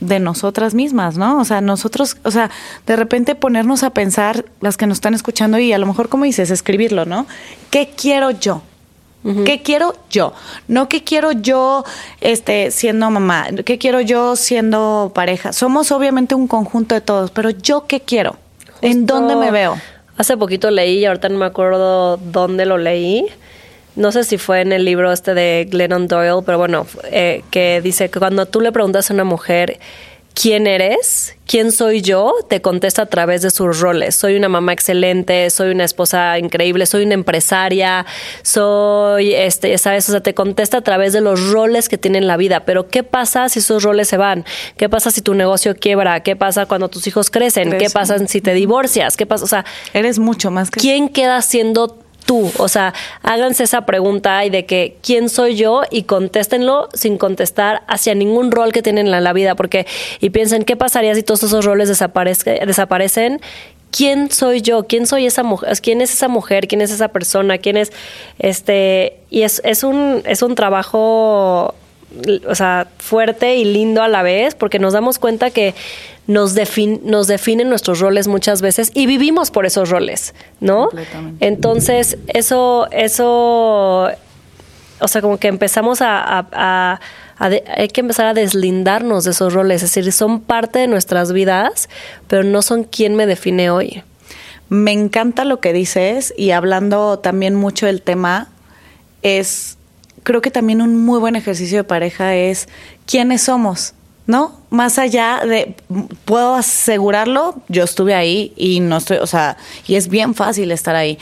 de 0.00 0.20
nosotras 0.20 0.74
mismas, 0.74 1.16
¿no? 1.16 1.40
O 1.40 1.44
sea, 1.44 1.60
nosotros, 1.60 2.18
o 2.22 2.30
sea, 2.30 2.50
de 2.86 2.96
repente 2.96 3.34
ponernos 3.34 3.82
a 3.82 3.90
pensar 3.90 4.44
las 4.60 4.76
que 4.76 4.86
nos 4.86 4.98
están 4.98 5.14
escuchando 5.14 5.58
y 5.58 5.72
a 5.72 5.78
lo 5.78 5.86
mejor 5.86 6.08
como 6.08 6.24
dices, 6.24 6.50
escribirlo, 6.50 7.06
¿no? 7.06 7.26
¿Qué 7.70 7.90
quiero 7.96 8.30
yo? 8.30 8.62
¿Qué 9.44 9.62
quiero 9.62 9.96
yo? 10.08 10.32
No 10.68 10.88
qué 10.88 11.02
quiero 11.02 11.32
yo 11.32 11.84
este, 12.20 12.70
siendo 12.70 13.10
mamá, 13.10 13.48
qué 13.64 13.76
quiero 13.76 14.00
yo 14.00 14.36
siendo 14.36 15.10
pareja. 15.14 15.52
Somos 15.52 15.90
obviamente 15.90 16.36
un 16.36 16.46
conjunto 16.46 16.94
de 16.94 17.00
todos, 17.00 17.32
pero 17.32 17.50
yo 17.50 17.86
qué 17.88 18.00
quiero? 18.00 18.36
¿En 18.82 19.04
dónde 19.04 19.34
me 19.34 19.50
veo? 19.50 19.76
Hace 20.16 20.36
poquito 20.36 20.70
leí, 20.70 21.00
y 21.00 21.04
ahorita 21.06 21.28
no 21.28 21.38
me 21.38 21.46
acuerdo 21.46 22.18
dónde 22.18 22.66
lo 22.66 22.78
leí. 22.78 23.26
No 23.96 24.12
sé 24.12 24.24
si 24.24 24.38
fue 24.38 24.60
en 24.60 24.72
el 24.72 24.84
libro 24.84 25.10
este 25.10 25.34
de 25.34 25.66
Glennon 25.70 26.06
Doyle, 26.06 26.42
pero 26.44 26.58
bueno, 26.58 26.86
eh, 27.04 27.42
que 27.50 27.80
dice 27.82 28.10
que 28.10 28.18
cuando 28.18 28.46
tú 28.46 28.60
le 28.60 28.70
preguntas 28.70 29.10
a 29.10 29.14
una 29.14 29.24
mujer 29.24 29.80
quién 30.40 30.66
eres, 30.66 31.34
quién 31.46 31.72
soy 31.72 32.02
yo, 32.02 32.34
te 32.46 32.60
contesta 32.60 33.02
a 33.02 33.06
través 33.06 33.40
de 33.40 33.50
sus 33.50 33.80
roles. 33.80 34.14
Soy 34.14 34.36
una 34.36 34.50
mamá 34.50 34.74
excelente, 34.74 35.48
soy 35.48 35.70
una 35.70 35.84
esposa 35.84 36.38
increíble, 36.38 36.84
soy 36.84 37.04
una 37.04 37.14
empresaria, 37.14 38.04
soy, 38.42 39.32
este, 39.32 39.76
sabes, 39.78 40.06
o 40.10 40.12
sea, 40.12 40.20
te 40.20 40.34
contesta 40.34 40.76
a 40.78 40.80
través 40.82 41.14
de 41.14 41.22
los 41.22 41.50
roles 41.50 41.88
que 41.88 41.96
tiene 41.96 42.18
en 42.18 42.26
la 42.26 42.36
vida. 42.36 42.66
Pero 42.66 42.88
¿qué 42.88 43.02
pasa 43.02 43.48
si 43.48 43.60
esos 43.60 43.82
roles 43.82 44.08
se 44.08 44.18
van? 44.18 44.44
¿Qué 44.76 44.90
pasa 44.90 45.10
si 45.10 45.22
tu 45.22 45.32
negocio 45.32 45.74
quiebra? 45.74 46.20
¿Qué 46.20 46.36
pasa 46.36 46.66
cuando 46.66 46.90
tus 46.90 47.06
hijos 47.06 47.30
crecen? 47.30 47.78
¿Qué 47.78 47.88
pasa 47.88 48.18
si 48.26 48.42
te 48.42 48.52
divorcias? 48.52 49.16
¿Qué 49.16 49.24
pasa? 49.24 49.44
O 49.44 49.48
sea, 49.48 49.64
eres 49.94 50.18
mucho 50.18 50.50
más 50.50 50.70
que 50.70 50.80
¿Quién 50.80 51.08
queda 51.08 51.40
siendo 51.40 52.05
tú? 52.26 52.50
O 52.58 52.68
sea, 52.68 52.92
háganse 53.22 53.64
esa 53.64 53.86
pregunta 53.86 54.44
y 54.44 54.50
de 54.50 54.66
que 54.66 54.96
quién 55.02 55.28
soy 55.30 55.56
yo 55.56 55.82
y 55.90 56.02
contéstenlo 56.02 56.88
sin 56.92 57.16
contestar 57.16 57.82
hacia 57.86 58.14
ningún 58.14 58.50
rol 58.50 58.72
que 58.72 58.82
tienen 58.82 59.06
en 59.06 59.24
la 59.24 59.32
vida, 59.32 59.54
porque 59.54 59.86
y 60.20 60.30
piensen 60.30 60.64
qué 60.64 60.76
pasaría 60.76 61.14
si 61.14 61.22
todos 61.22 61.42
esos 61.44 61.64
roles 61.64 61.88
desaparecen. 61.88 63.40
¿Quién 63.92 64.30
soy 64.30 64.60
yo? 64.60 64.86
¿Quién 64.86 65.06
soy 65.06 65.24
esa 65.24 65.42
mujer? 65.42 65.80
¿Quién 65.80 66.02
es 66.02 66.12
esa 66.12 66.28
mujer? 66.28 66.68
¿Quién 66.68 66.82
es 66.82 66.90
esa 66.90 67.08
persona? 67.08 67.56
¿Quién 67.56 67.78
es 67.78 67.92
este? 68.38 69.16
Y 69.30 69.42
es, 69.42 69.62
es 69.64 69.84
un 69.84 70.22
es 70.26 70.42
un 70.42 70.54
trabajo 70.54 71.74
o 72.46 72.54
sea, 72.54 72.88
fuerte 72.98 73.56
y 73.56 73.64
lindo 73.64 74.02
a 74.02 74.08
la 74.08 74.22
vez, 74.22 74.54
porque 74.54 74.78
nos 74.78 74.92
damos 74.92 75.18
cuenta 75.18 75.50
que 75.50 75.74
nos, 76.26 76.54
nos 77.02 77.26
definen 77.26 77.68
nuestros 77.68 78.00
roles 78.00 78.28
muchas 78.28 78.60
veces 78.60 78.90
y 78.94 79.06
vivimos 79.06 79.50
por 79.50 79.66
esos 79.66 79.90
roles, 79.90 80.34
¿no? 80.60 80.88
Entonces, 81.40 82.18
eso, 82.28 82.88
eso, 82.90 84.08
o 85.00 85.08
sea, 85.08 85.22
como 85.22 85.38
que 85.38 85.48
empezamos 85.48 85.98
a, 86.02 87.00
hay 87.38 87.88
que 87.88 88.00
empezar 88.00 88.26
a 88.26 88.34
deslindarnos 88.34 89.24
de 89.24 89.30
esos 89.30 89.52
roles, 89.52 89.82
es 89.82 89.94
decir, 89.94 90.12
son 90.12 90.40
parte 90.40 90.78
de 90.80 90.88
nuestras 90.88 91.32
vidas, 91.32 91.88
pero 92.28 92.42
no 92.42 92.62
son 92.62 92.84
quien 92.84 93.14
me 93.14 93.26
define 93.26 93.70
hoy. 93.70 94.02
Me 94.68 94.90
encanta 94.90 95.44
lo 95.44 95.60
que 95.60 95.72
dices 95.72 96.34
y 96.36 96.50
hablando 96.50 97.20
también 97.20 97.54
mucho 97.54 97.86
del 97.86 98.02
tema, 98.02 98.48
es, 99.22 99.78
creo 100.26 100.42
que 100.42 100.50
también 100.50 100.82
un 100.82 101.04
muy 101.04 101.20
buen 101.20 101.36
ejercicio 101.36 101.78
de 101.78 101.84
pareja 101.84 102.34
es 102.34 102.68
quiénes 103.06 103.42
somos. 103.42 103.94
¿no? 104.26 104.58
Más 104.70 104.98
allá 104.98 105.42
de, 105.46 105.76
puedo 106.24 106.56
asegurarlo, 106.56 107.54
yo 107.68 107.84
estuve 107.84 108.12
ahí 108.12 108.52
y 108.56 108.80
no 108.80 108.96
estoy, 108.96 109.18
o 109.18 109.26
sea, 109.28 109.56
y 109.86 109.94
es 109.94 110.08
bien 110.08 110.34
fácil 110.34 110.72
estar 110.72 110.96
ahí. 110.96 111.16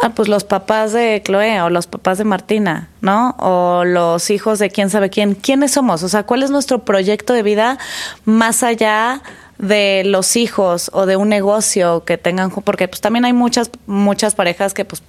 Ah, 0.00 0.10
pues 0.10 0.28
los 0.28 0.44
papás 0.44 0.92
de 0.92 1.20
Chloe 1.24 1.60
o 1.62 1.70
los 1.70 1.88
papás 1.88 2.18
de 2.18 2.24
Martina, 2.24 2.88
¿no? 3.00 3.34
O 3.40 3.82
los 3.84 4.30
hijos 4.30 4.60
de 4.60 4.70
quién 4.70 4.90
sabe 4.90 5.10
quién. 5.10 5.34
¿Quiénes 5.34 5.72
somos? 5.72 6.04
O 6.04 6.08
sea, 6.08 6.22
¿cuál 6.22 6.44
es 6.44 6.50
nuestro 6.50 6.84
proyecto 6.84 7.32
de 7.32 7.42
vida 7.42 7.78
más 8.24 8.62
allá 8.62 9.22
de 9.58 10.02
los 10.04 10.36
hijos 10.36 10.90
o 10.92 11.06
de 11.06 11.16
un 11.16 11.30
negocio 11.30 12.04
que 12.04 12.16
tengan? 12.16 12.50
Porque 12.50 12.86
pues 12.86 13.00
también 13.00 13.24
hay 13.24 13.32
muchas, 13.32 13.70
muchas 13.86 14.36
parejas 14.36 14.72
que 14.72 14.84
pues 14.84 15.02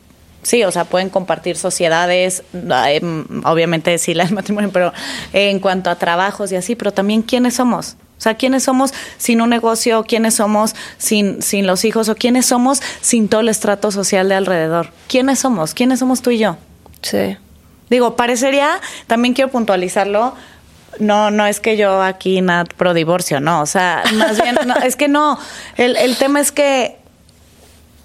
Sí, 0.48 0.64
o 0.64 0.72
sea, 0.72 0.86
pueden 0.86 1.10
compartir 1.10 1.58
sociedades, 1.58 2.42
em, 2.54 3.26
obviamente 3.44 3.98
sí, 3.98 4.14
la 4.14 4.24
matrimonio, 4.30 4.70
pero 4.72 4.94
en 5.34 5.60
cuanto 5.60 5.90
a 5.90 5.96
trabajos 5.96 6.54
y 6.54 6.56
así, 6.56 6.74
pero 6.74 6.94
también 6.94 7.22
quiénes 7.22 7.56
somos. 7.56 7.98
O 8.18 8.22
sea, 8.22 8.36
quiénes 8.36 8.64
somos 8.64 8.94
sin 9.18 9.42
un 9.42 9.50
negocio, 9.50 10.06
quiénes 10.08 10.36
somos 10.36 10.74
sin, 10.98 11.42
sin 11.42 11.68
los 11.68 11.84
hijos 11.84 12.08
o 12.08 12.16
quiénes 12.16 12.46
somos 12.46 12.82
sin 13.02 13.28
todo 13.28 13.42
el 13.42 13.50
estrato 13.50 13.92
social 13.92 14.30
de 14.30 14.36
alrededor. 14.36 14.94
¿Quiénes 15.10 15.40
somos? 15.40 15.74
¿Quiénes 15.74 16.00
somos 16.00 16.22
tú 16.22 16.30
y 16.30 16.38
yo? 16.38 16.56
Sí. 17.02 17.36
Digo, 17.90 18.16
parecería, 18.16 18.80
también 19.06 19.34
quiero 19.34 19.52
puntualizarlo, 19.52 20.34
no, 21.00 21.30
no 21.30 21.46
es 21.46 21.60
que 21.60 21.76
yo 21.76 22.02
aquí 22.02 22.40
nada 22.40 22.64
pro 22.64 22.94
divorcio, 22.94 23.42
no, 23.42 23.62
o 23.62 23.66
sea, 23.66 24.02
más 24.14 24.42
bien, 24.42 24.58
es 24.86 24.96
que 24.96 25.10
no, 25.10 25.38
el, 25.76 25.98
el 25.98 26.16
tema 26.16 26.40
es 26.40 26.54
que 26.54 26.96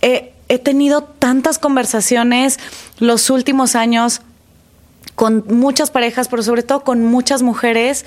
eh, 0.01 0.32
he 0.53 0.59
tenido 0.59 1.03
tantas 1.03 1.59
conversaciones 1.59 2.59
los 2.99 3.31
últimos 3.31 3.75
años 3.75 4.21
con 5.15 5.45
muchas 5.49 5.91
parejas, 5.91 6.29
pero 6.29 6.43
sobre 6.43 6.63
todo 6.63 6.85
con 6.85 7.07
muchas 7.07 7.41
mujeres 7.43 8.05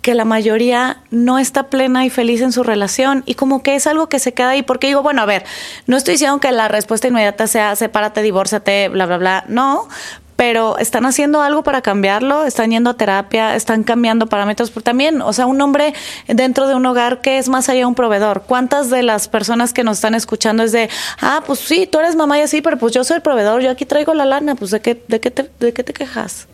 que 0.00 0.14
la 0.14 0.24
mayoría 0.24 0.98
no 1.10 1.40
está 1.40 1.70
plena 1.70 2.04
y 2.04 2.10
feliz 2.10 2.42
en 2.42 2.52
su 2.52 2.62
relación 2.62 3.24
y 3.26 3.34
como 3.34 3.64
que 3.64 3.74
es 3.74 3.88
algo 3.88 4.08
que 4.08 4.20
se 4.20 4.34
queda 4.34 4.50
ahí 4.50 4.62
porque 4.62 4.86
digo, 4.86 5.02
bueno, 5.02 5.22
a 5.22 5.26
ver, 5.26 5.44
no 5.88 5.96
estoy 5.96 6.14
diciendo 6.14 6.38
que 6.38 6.52
la 6.52 6.68
respuesta 6.68 7.08
inmediata 7.08 7.48
sea 7.48 7.74
sepárate, 7.74 8.22
divórciate, 8.22 8.88
bla, 8.88 9.06
bla, 9.06 9.18
bla, 9.18 9.44
no, 9.48 9.88
pero 10.36 10.78
están 10.78 11.06
haciendo 11.06 11.42
algo 11.42 11.62
para 11.62 11.82
cambiarlo, 11.82 12.44
están 12.44 12.70
yendo 12.70 12.90
a 12.90 12.94
terapia, 12.94 13.54
están 13.54 13.84
cambiando 13.84 14.26
parámetros, 14.26 14.70
pero 14.70 14.82
también, 14.82 15.22
o 15.22 15.32
sea, 15.32 15.46
un 15.46 15.60
hombre 15.60 15.94
dentro 16.26 16.66
de 16.66 16.74
un 16.74 16.84
hogar 16.86 17.20
que 17.20 17.38
es 17.38 17.48
más 17.48 17.68
allá 17.68 17.80
de 17.80 17.86
un 17.86 17.94
proveedor. 17.94 18.42
¿Cuántas 18.46 18.90
de 18.90 19.02
las 19.02 19.28
personas 19.28 19.72
que 19.72 19.84
nos 19.84 19.98
están 19.98 20.14
escuchando 20.14 20.62
es 20.62 20.72
de, 20.72 20.88
ah, 21.20 21.42
pues 21.46 21.60
sí, 21.60 21.86
tú 21.86 21.98
eres 21.98 22.16
mamá 22.16 22.38
y 22.38 22.42
así, 22.42 22.62
pero 22.62 22.78
pues 22.78 22.92
yo 22.92 23.04
soy 23.04 23.16
el 23.16 23.22
proveedor, 23.22 23.62
yo 23.62 23.70
aquí 23.70 23.84
traigo 23.84 24.14
la 24.14 24.24
lana, 24.24 24.54
pues 24.54 24.70
de 24.70 24.80
qué, 24.80 25.02
de 25.06 25.20
qué 25.20 25.30
te, 25.30 25.50
de 25.60 25.72
qué 25.72 25.84
te 25.84 25.92
quejas? 25.92 26.48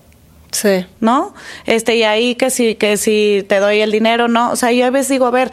Sí. 0.52 0.84
¿No? 1.00 1.34
Este, 1.64 1.96
y 1.96 2.02
ahí 2.02 2.34
que 2.34 2.50
si, 2.50 2.74
que 2.74 2.96
si 2.96 3.44
te 3.48 3.60
doy 3.60 3.80
el 3.80 3.92
dinero, 3.92 4.28
no. 4.28 4.50
O 4.50 4.56
sea, 4.56 4.72
yo 4.72 4.84
a 4.84 4.90
veces 4.90 5.08
digo, 5.08 5.26
a 5.26 5.30
ver, 5.30 5.50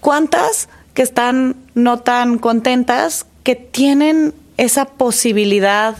¿cuántas 0.00 0.68
que 0.94 1.02
están 1.02 1.56
no 1.74 1.98
tan 1.98 2.38
contentas 2.38 3.26
que 3.42 3.56
tienen 3.56 4.34
esa 4.56 4.84
posibilidad 4.84 5.96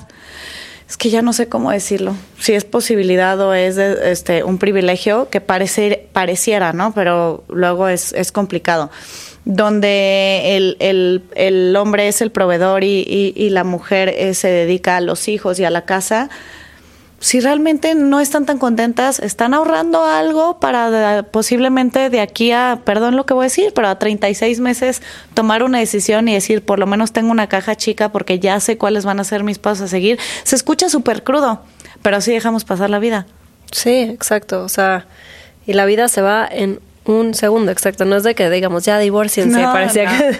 es 0.92 0.98
que 0.98 1.09
ya 1.09 1.22
no 1.22 1.33
sé 1.33 1.48
cómo 1.48 1.70
decirlo, 1.70 2.14
si 2.38 2.52
es 2.52 2.66
posibilidad 2.66 3.40
o 3.40 3.55
es 3.55 3.78
este, 3.78 4.44
un 4.44 4.59
privilegio 4.59 5.31
que 5.31 5.40
parece, 5.40 6.07
pareciera, 6.12 6.74
¿no? 6.74 6.92
Pero 6.92 7.44
luego 7.48 7.88
es, 7.88 8.12
es 8.12 8.31
complicado. 8.31 8.90
Donde 9.46 10.55
el, 10.55 10.76
el, 10.81 11.22
el, 11.35 11.74
hombre 11.76 12.09
es 12.09 12.20
el 12.20 12.31
proveedor 12.31 12.85
y, 12.85 13.33
y, 13.35 13.48
la 13.48 13.64
mujer 13.64 14.35
se 14.35 14.48
dedica 14.48 14.98
a 14.98 15.00
los 15.00 15.28
hijos 15.28 15.59
y 15.61 15.64
a 15.64 15.70
la 15.70 15.87
casa, 15.87 16.28
si 17.22 17.38
realmente 17.38 17.94
no 17.94 18.18
están 18.18 18.46
tan 18.46 18.58
contentas, 18.58 19.20
están 19.20 19.54
ahorrando 19.54 20.04
algo 20.04 20.58
para 20.58 21.22
posiblemente 21.22 22.11
de 22.11 22.20
aquí 22.20 22.50
a, 22.50 22.80
perdón 22.85 23.14
lo 23.14 23.26
que 23.26 23.32
voy 23.32 23.44
a 23.44 23.46
decir, 23.46 23.72
pero 23.72 23.87
a 23.87 23.96
36 23.96 24.58
meses 24.58 25.02
tomar 25.32 25.62
una 25.62 25.78
decisión 25.78 26.26
y 26.26 26.35
decir, 26.35 26.64
por 26.64 26.80
lo 26.80 26.87
menos 26.88 27.12
tengo 27.12 27.30
una 27.30 27.48
caja 27.48 27.76
chica 27.76 28.11
porque 28.11 28.40
ya 28.40 28.58
sé 28.58 28.76
cuáles 28.76 29.04
van 29.04 29.20
a 29.20 29.24
ser 29.24 29.44
mis 29.44 29.61
pasos 29.61 29.85
a 29.85 29.88
seguir. 29.88 30.18
Se 30.42 30.56
escucha 30.56 30.88
súper 30.88 31.22
crudo, 31.22 31.62
pero 32.02 32.16
así 32.16 32.32
dejamos 32.32 32.64
pasar 32.64 32.90
la 32.90 32.98
vida. 32.98 33.28
Sí, 33.70 34.00
exacto. 34.00 34.64
O 34.64 34.68
sea, 34.68 35.06
y 35.64 35.74
la 35.74 35.85
vida 35.85 36.08
se 36.08 36.22
va 36.22 36.48
en 36.50 36.80
un 37.04 37.34
segundo, 37.34 37.72
exacto. 37.72 38.04
No 38.04 38.16
es 38.16 38.22
de 38.22 38.34
que 38.34 38.48
digamos, 38.50 38.84
ya 38.84 38.98
divorciense. 38.98 39.62
Parecía 39.62 40.06
que 40.06 40.38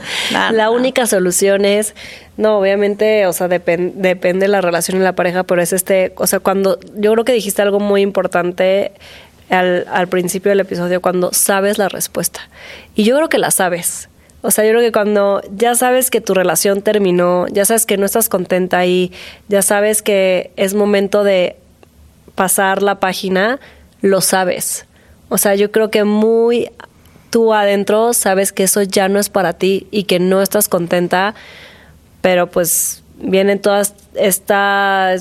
la 0.53 0.71
única 0.71 1.07
solución 1.07 1.65
es, 1.65 1.95
no, 2.37 2.59
obviamente, 2.59 3.27
o 3.27 3.33
sea, 3.33 3.49
depende 3.49 4.41
de 4.41 4.49
la 4.49 4.61
relación 4.61 4.97
en 4.97 5.05
la 5.05 5.15
pareja, 5.15 5.43
pero 5.43 5.63
es 5.63 5.73
este, 5.73 6.13
o 6.17 6.27
sea, 6.27 6.41
cuando 6.41 6.79
yo 6.97 7.13
creo 7.13 7.25
que 7.25 7.33
dijiste 7.33 7.63
algo 7.63 7.81
muy 7.81 8.01
importante 8.03 8.93
al, 9.51 9.87
al 9.91 10.09
principio 10.09 10.51
del 10.51 10.61
episodio, 10.61 11.03
cuando 11.03 11.33
sabes 11.33 11.79
la 11.79 11.89
respuesta. 11.89 12.41
Y 12.95 13.05
yo 13.05 13.17
creo 13.17 13.29
que 13.29 13.39
la 13.39 13.51
sabes. 13.51 14.09
O 14.45 14.51
sea, 14.51 14.65
yo 14.65 14.71
creo 14.71 14.83
que 14.83 14.93
cuando 14.93 15.41
ya 15.55 15.77
sabes 15.77 16.11
que 16.11 16.21
tu 16.21 16.35
relación 16.35 16.83
terminó, 16.83 17.47
ya 17.49 17.65
sabes 17.65 17.87
que 17.87 17.97
no 17.97 18.05
estás 18.07 18.29
contenta 18.29 18.79
ahí, 18.79 19.13
ya 19.49 19.63
sabes 19.63 20.03
que 20.03 20.51
es 20.57 20.75
momento 20.75 21.23
de 21.23 21.57
pasar 22.35 22.83
la 22.83 22.99
página, 22.99 23.61
lo 24.01 24.21
sabes. 24.21 24.87
O 25.33 25.39
sea, 25.39 25.55
yo 25.55 25.73
creo 25.73 25.91
que 25.91 26.05
muy 26.05 26.71
tú 27.31 27.55
adentro 27.55 28.13
sabes 28.13 28.53
que 28.53 28.65
eso 28.65 28.83
ya 28.83 29.09
no 29.09 29.19
es 29.19 29.31
para 29.31 29.55
ti 29.55 29.87
y 29.91 30.05
que 30.05 30.19
no 30.19 30.43
estás 30.43 30.69
contenta, 30.69 31.35
pero 32.21 32.51
pues 32.51 33.03
vienen 33.17 33.59
todas 33.59 33.95
esta, 34.15 35.15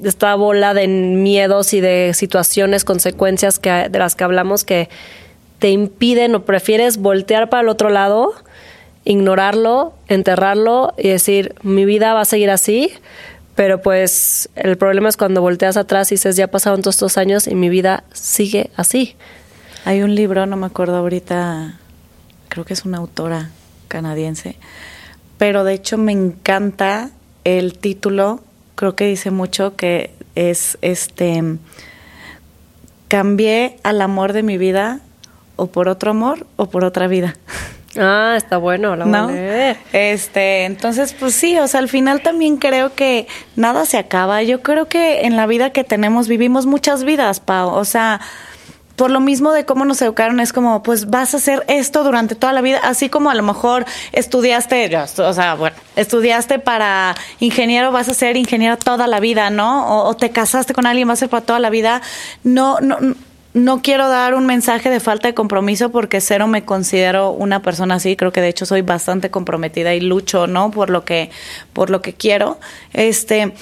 esta 0.00 0.34
bola 0.36 0.74
de 0.74 0.86
miedos 0.86 1.74
y 1.74 1.80
de 1.80 2.12
situaciones, 2.14 2.84
consecuencias 2.84 3.58
que, 3.58 3.88
de 3.88 3.98
las 3.98 4.14
que 4.14 4.22
hablamos 4.22 4.62
que 4.62 4.88
te 5.58 5.70
impiden 5.70 6.36
o 6.36 6.44
prefieres 6.44 6.98
voltear 6.98 7.50
para 7.50 7.62
el 7.62 7.68
otro 7.68 7.90
lado, 7.90 8.34
ignorarlo, 9.04 9.92
enterrarlo 10.06 10.94
y 10.96 11.08
decir, 11.08 11.56
mi 11.64 11.84
vida 11.84 12.14
va 12.14 12.20
a 12.20 12.26
seguir 12.26 12.50
así, 12.50 12.92
pero 13.56 13.82
pues 13.82 14.50
el 14.54 14.76
problema 14.76 15.08
es 15.08 15.16
cuando 15.16 15.42
volteas 15.42 15.76
atrás 15.76 16.12
y 16.12 16.14
dices, 16.14 16.36
ya 16.36 16.46
pasaron 16.46 16.80
todos 16.80 16.94
estos 16.94 17.18
años 17.18 17.48
y 17.48 17.56
mi 17.56 17.68
vida 17.68 18.04
sigue 18.12 18.70
así. 18.76 19.16
Hay 19.88 20.02
un 20.02 20.14
libro, 20.14 20.44
no 20.44 20.58
me 20.58 20.66
acuerdo 20.66 20.96
ahorita, 20.98 21.78
creo 22.50 22.66
que 22.66 22.74
es 22.74 22.84
una 22.84 22.98
autora 22.98 23.48
canadiense, 23.88 24.56
pero 25.38 25.64
de 25.64 25.72
hecho 25.72 25.96
me 25.96 26.12
encanta 26.12 27.08
el 27.44 27.78
título, 27.78 28.40
creo 28.74 28.94
que 28.94 29.06
dice 29.06 29.30
mucho 29.30 29.76
que 29.76 30.10
es 30.34 30.76
este 30.82 31.42
cambié 33.08 33.78
al 33.82 34.02
amor 34.02 34.34
de 34.34 34.42
mi 34.42 34.58
vida 34.58 35.00
o 35.56 35.68
por 35.68 35.88
otro 35.88 36.10
amor 36.10 36.46
o 36.56 36.68
por 36.68 36.84
otra 36.84 37.08
vida. 37.08 37.34
Ah, 37.96 38.34
está 38.36 38.58
bueno, 38.58 38.94
la 38.94 39.06
¿No? 39.06 39.30
Este, 39.92 40.66
entonces, 40.66 41.14
pues 41.18 41.34
sí, 41.34 41.58
o 41.58 41.66
sea, 41.66 41.80
al 41.80 41.88
final 41.88 42.20
también 42.20 42.58
creo 42.58 42.94
que 42.94 43.26
nada 43.56 43.86
se 43.86 43.96
acaba. 43.96 44.42
Yo 44.42 44.62
creo 44.62 44.88
que 44.88 45.22
en 45.22 45.36
la 45.36 45.46
vida 45.46 45.70
que 45.70 45.82
tenemos 45.82 46.28
vivimos 46.28 46.66
muchas 46.66 47.02
vidas, 47.02 47.40
Pau. 47.40 47.70
O 47.70 47.84
sea, 47.84 48.20
por 48.98 49.12
lo 49.12 49.20
mismo 49.20 49.52
de 49.52 49.64
cómo 49.64 49.84
nos 49.84 50.02
educaron, 50.02 50.40
es 50.40 50.52
como, 50.52 50.82
pues 50.82 51.08
vas 51.08 51.32
a 51.32 51.36
hacer 51.36 51.64
esto 51.68 52.02
durante 52.02 52.34
toda 52.34 52.52
la 52.52 52.60
vida, 52.60 52.80
así 52.82 53.08
como 53.08 53.30
a 53.30 53.34
lo 53.36 53.44
mejor 53.44 53.86
estudiaste, 54.12 54.90
o 54.96 55.32
sea, 55.32 55.54
bueno, 55.54 55.76
estudiaste 55.94 56.58
para 56.58 57.14
ingeniero, 57.38 57.92
vas 57.92 58.08
a 58.08 58.14
ser 58.14 58.36
ingeniero 58.36 58.76
toda 58.76 59.06
la 59.06 59.20
vida, 59.20 59.50
¿no? 59.50 60.04
O, 60.04 60.16
te 60.16 60.30
casaste 60.30 60.74
con 60.74 60.84
alguien, 60.84 61.06
vas 61.06 61.18
a 61.18 61.20
ser 61.20 61.28
para 61.28 61.46
toda 61.46 61.60
la 61.60 61.70
vida. 61.70 62.02
No, 62.42 62.80
no, 62.80 62.98
no 63.54 63.82
quiero 63.82 64.08
dar 64.08 64.34
un 64.34 64.46
mensaje 64.46 64.90
de 64.90 64.98
falta 64.98 65.28
de 65.28 65.34
compromiso 65.34 65.90
porque 65.90 66.20
cero 66.20 66.48
me 66.48 66.64
considero 66.64 67.30
una 67.30 67.62
persona 67.62 67.94
así, 67.94 68.16
creo 68.16 68.32
que 68.32 68.40
de 68.40 68.48
hecho 68.48 68.66
soy 68.66 68.82
bastante 68.82 69.30
comprometida 69.30 69.94
y 69.94 70.00
lucho, 70.00 70.48
¿no? 70.48 70.72
Por 70.72 70.90
lo 70.90 71.04
que, 71.04 71.30
por 71.72 71.88
lo 71.88 72.02
que 72.02 72.14
quiero. 72.14 72.58
Este, 72.92 73.54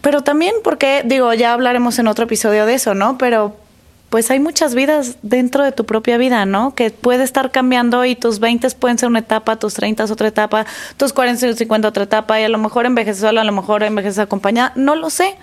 pero 0.00 0.22
también 0.22 0.54
porque, 0.62 1.02
digo, 1.04 1.34
ya 1.34 1.52
hablaremos 1.52 1.98
en 1.98 2.06
otro 2.06 2.26
episodio 2.26 2.66
de 2.66 2.74
eso, 2.74 2.94
¿no? 2.94 3.18
Pero 3.18 3.65
pues 4.10 4.30
hay 4.30 4.38
muchas 4.38 4.74
vidas 4.74 5.16
dentro 5.22 5.64
de 5.64 5.72
tu 5.72 5.84
propia 5.84 6.16
vida, 6.16 6.46
¿no? 6.46 6.74
Que 6.74 6.90
puede 6.90 7.24
estar 7.24 7.50
cambiando 7.50 8.04
y 8.04 8.14
tus 8.14 8.38
20 8.38 8.68
pueden 8.70 8.98
ser 8.98 9.08
una 9.08 9.18
etapa, 9.18 9.56
tus 9.56 9.74
30 9.74 10.04
es 10.04 10.10
otra 10.10 10.28
etapa, 10.28 10.64
tus 10.96 11.12
40 11.12 11.48
y 11.48 11.54
50 11.54 11.88
otra 11.88 12.04
etapa 12.04 12.40
y 12.40 12.44
a 12.44 12.48
lo 12.48 12.58
mejor 12.58 12.86
envejeces 12.86 13.20
sola, 13.20 13.40
a 13.40 13.44
lo 13.44 13.52
mejor 13.52 13.82
envejeces 13.82 14.20
acompañada, 14.20 14.72
no 14.76 14.94
lo 14.94 15.10
sé, 15.10 15.36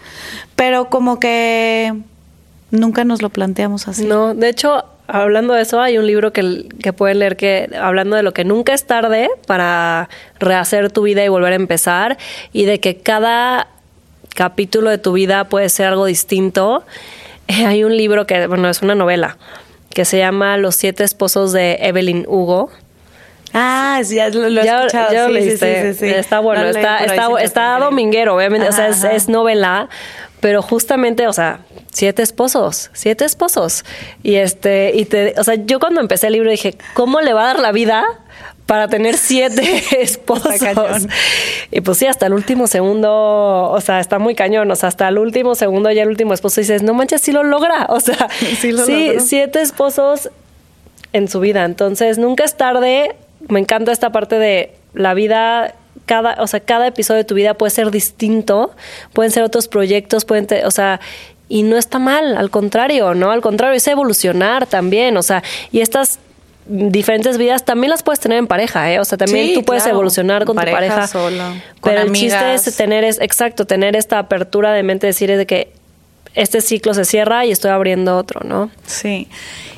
pero 0.56 0.89
como 0.89 1.19
que 1.19 1.93
nunca 2.71 3.04
nos 3.04 3.21
lo 3.21 3.30
planteamos 3.30 3.88
así. 3.88 4.06
No, 4.06 4.34
de 4.34 4.47
hecho, 4.49 4.86
hablando 5.08 5.54
de 5.54 5.62
eso, 5.62 5.82
hay 5.82 5.97
un 5.97 6.08
libro 6.08 6.32
que, 6.32 6.69
que 6.82 6.93
pueden 6.93 7.19
leer 7.19 7.36
que 7.36 7.69
hablando 7.80 8.15
de 8.15 8.23
lo 8.23 8.34
que 8.34 8.45
nunca 8.45 8.73
es 8.73 8.86
tarde 8.86 9.30
para 9.45 10.10
rehacer 10.39 10.89
tu 10.89 11.04
vida 11.04 11.23
y 11.23 11.28
volver 11.28 11.52
a 11.52 11.58
empezar 11.58 12.17
y 12.54 12.63
de 12.63 12.80
que 12.80 12.97
cada 12.97 13.67
capítulo 14.36 14.89
de 14.89 14.97
tu 14.97 15.12
vida 15.12 15.43
puede 15.49 15.69
ser 15.69 15.88
algo 15.88 16.06
distinto 16.06 16.84
hay 17.47 17.84
un 17.84 17.95
libro 17.95 18.25
que, 18.25 18.47
bueno, 18.47 18.69
es 18.69 18.82
una 18.82 18.95
novela, 18.95 19.38
que 19.93 20.06
se 20.06 20.17
llama 20.17 20.58
Los 20.58 20.75
siete 20.75 21.03
esposos 21.03 21.51
de 21.53 21.77
Evelyn 21.82 22.25
Hugo. 22.27 22.69
Ah, 23.53 24.01
sí, 24.03 24.15
ya 24.15 24.29
lo, 24.29 24.47
he 24.47 24.65
escuchado. 24.65 25.13
Ya 25.13 25.27
sí, 25.27 25.58
sí, 25.58 25.93
sí, 25.93 26.06
Está 26.08 26.39
bueno, 26.39 26.63
está, 26.63 27.06
está, 27.06 27.29
está 27.39 27.79
dominguero, 27.79 28.36
obviamente, 28.36 28.67
o 28.67 28.71
sea, 28.71 28.88
es, 28.88 29.03
es, 29.03 29.29
novela, 29.29 29.89
pero 30.39 30.63
justamente, 30.63 31.27
o 31.27 31.34
sea, 31.34 31.60
siete 31.91 32.23
esposos, 32.23 32.89
siete 32.93 33.25
esposos. 33.25 33.86
Y 34.23 34.36
este, 34.36 34.91
y 34.95 35.06
te, 35.06 35.36
o 35.38 35.43
sea, 35.43 35.56
yo 35.56 35.79
cuando 35.79 36.01
empecé 36.01 36.27
el 36.27 36.34
libro 36.34 36.49
dije, 36.49 36.75
¿cómo 36.95 37.21
le 37.21 37.34
va 37.34 37.43
a 37.43 37.45
dar 37.53 37.60
la 37.60 37.71
vida 37.71 38.03
para 38.65 38.88
tener 38.88 39.17
siete 39.17 39.84
esposos. 40.02 40.54
Y 41.71 41.82
pues 41.82 41.97
sí, 41.97 42.06
hasta 42.06 42.28
el 42.28 42.34
último 42.34 42.67
segundo, 42.67 43.69
o 43.69 43.82
sea, 43.82 43.99
está 43.99 44.19
muy 44.19 44.36
cañón, 44.36 44.69
o 44.71 44.76
sea, 44.76 44.89
hasta 44.89 45.08
el 45.08 45.17
último 45.17 45.56
segundo 45.56 45.91
ya 45.91 46.04
el 46.04 46.10
último 46.10 46.34
esposo 46.34 46.62
dices, 46.62 46.84
no 46.84 46.93
manches, 46.93 47.21
sí 47.21 47.32
lo 47.32 47.43
logra, 47.43 47.88
o 47.89 47.99
sea, 47.99 48.30
sí, 48.62 48.73
siete 49.19 49.62
esposos 49.62 50.30
en 51.12 51.28
su 51.28 51.39
vida. 51.39 51.65
Entonces, 51.65 52.17
nunca 52.17 52.43
es 52.43 52.56
tarde. 52.56 53.15
Me 53.49 53.60
encanta 53.60 53.91
esta 53.91 54.12
parte 54.12 54.39
de 54.39 54.73
la 54.93 55.13
vida 55.13 55.76
cada, 56.06 56.41
o 56.41 56.47
sea, 56.47 56.60
cada 56.60 56.88
episodio 56.88 57.19
de 57.19 57.23
tu 57.23 57.36
vida 57.36 57.54
puede 57.54 57.69
ser 57.71 57.91
distinto, 57.91 58.71
pueden 59.13 59.32
ser 59.32 59.43
otros 59.43 59.67
proyectos, 59.67 60.26
pueden, 60.26 60.47
o 60.65 60.71
sea, 60.71 60.99
y 61.49 61.63
no 61.63 61.78
está 61.78 61.99
mal, 61.99 62.38
al 62.38 62.49
contrario, 62.49 63.13
¿no? 63.13 63.32
Al 63.32 63.41
contrario, 63.41 63.76
es 63.76 63.88
evolucionar 63.88 64.65
también, 64.65 65.17
o 65.17 65.21
sea, 65.23 65.43
y 65.71 65.82
estas 65.82 66.19
diferentes 66.65 67.38
vidas 67.38 67.65
también 67.65 67.91
las 67.91 68.04
puedes 68.04 68.19
tener 68.19 68.38
en 68.38 68.47
pareja, 68.47 68.91
¿eh? 68.91 68.99
O 68.99 69.06
sea, 69.06 69.17
también 69.17 69.54
tú 69.54 69.63
puedes 69.63 69.86
evolucionar 69.86 70.45
con 70.45 70.56
tu 70.56 70.63
pareja. 70.63 71.10
pero 71.84 72.02
el 72.02 72.12
chiste 72.13 72.54
es 72.54 72.76
tener, 72.76 73.04
es, 73.04 73.19
exacto, 73.19 73.65
tener 73.65 73.95
esta 73.95 74.19
apertura 74.19 74.73
de 74.73 74.84
mente, 74.84 75.08
decir 75.08 75.30
es 75.32 75.38
de 75.38 75.45
que 75.45 75.73
este 76.36 76.62
ciclo 76.62 76.93
se 76.93 77.06
cierra 77.06 77.45
y 77.45 77.52
estoy 77.52 77.71
abriendo 77.71 78.17
otro, 78.17 78.41
¿no? 78.43 78.71
Sí. 78.86 79.28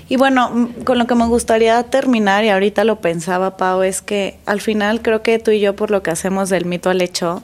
Y 0.08 0.17
bueno, 0.17 0.69
con 0.84 1.00
lo 1.00 1.08
que 1.08 1.15
me 1.15 1.26
gustaría 1.26 1.82
terminar, 1.84 2.43
y 2.43 2.50
ahorita 2.50 2.84
lo 2.84 2.98
pensaba, 2.98 3.58
Pau, 3.58 3.82
es 3.82 4.02
que 4.02 4.38
al 4.45 4.62
final 4.62 5.02
creo 5.02 5.24
que 5.24 5.39
tú 5.39 5.52
y 5.52 5.60
yo, 5.60 5.76
por 5.76 5.89
lo 5.89 6.04
que 6.04 6.12
hacemos 6.12 6.50
del 6.50 6.65
mito 6.65 6.91
al 6.91 7.02
hecho, 7.02 7.41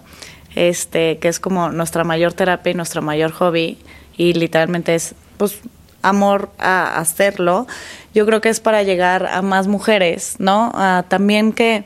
este, 0.56 1.18
que 1.18 1.28
es 1.28 1.40
como 1.40 1.70
nuestra 1.70 2.04
mayor 2.04 2.34
terapia 2.34 2.72
y 2.72 2.74
nuestro 2.76 3.02
mayor 3.02 3.32
hobby, 3.32 3.80
y 4.16 4.34
literalmente 4.34 4.94
es, 4.94 5.16
pues, 5.38 5.58
amor 6.02 6.50
a 6.58 6.98
hacerlo, 6.98 7.68
yo 8.14 8.26
creo 8.26 8.42
que 8.42 8.50
es 8.50 8.60
para 8.60 8.84
llegar 8.84 9.28
a 9.28 9.42
más 9.42 9.68
mujeres, 9.68 10.36
¿no? 10.40 10.72
también 11.08 11.54
que 11.54 11.86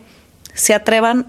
se 0.53 0.73
atrevan 0.73 1.27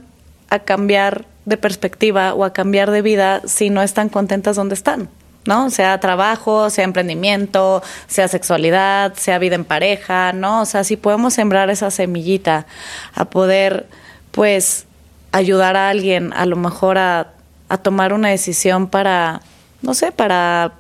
a 0.49 0.61
cambiar 0.61 1.27
de 1.45 1.57
perspectiva 1.57 2.35
o 2.35 2.45
a 2.45 2.53
cambiar 2.53 2.91
de 2.91 3.03
vida 3.03 3.41
si 3.47 3.71
no 3.71 3.83
están 3.83 4.09
contentas 4.09 4.57
donde 4.57 4.75
están, 4.75 5.09
¿no? 5.47 5.71
Sea 5.71 5.99
trabajo, 6.01 6.71
sea 6.71 6.85
emprendimiento, 6.85 7.83
sea 8.09 8.29
sexualidad, 8.29 9.15
sea 9.15 9.39
vida 9.39 9.55
en 9.55 9.65
pareja, 9.65 10.33
¿no? 10.33 10.63
O 10.63 10.65
sea, 10.65 10.85
si 10.85 10.97
podemos 10.97 11.35
sembrar 11.35 11.71
esa 11.71 11.91
semillita 11.91 12.67
a 13.15 13.27
poder, 13.27 13.87
pues, 14.33 14.87
ayudar 15.33 15.77
a 15.77 15.89
alguien 15.89 16.33
a 16.35 16.47
lo 16.47 16.57
mejor 16.57 16.99
a, 16.99 17.33
a 17.69 17.79
tomar 17.79 18.13
una 18.13 18.29
decisión 18.29 18.89
para, 18.89 19.41
no 19.83 19.95
sé, 19.95 20.11
para 20.11 20.73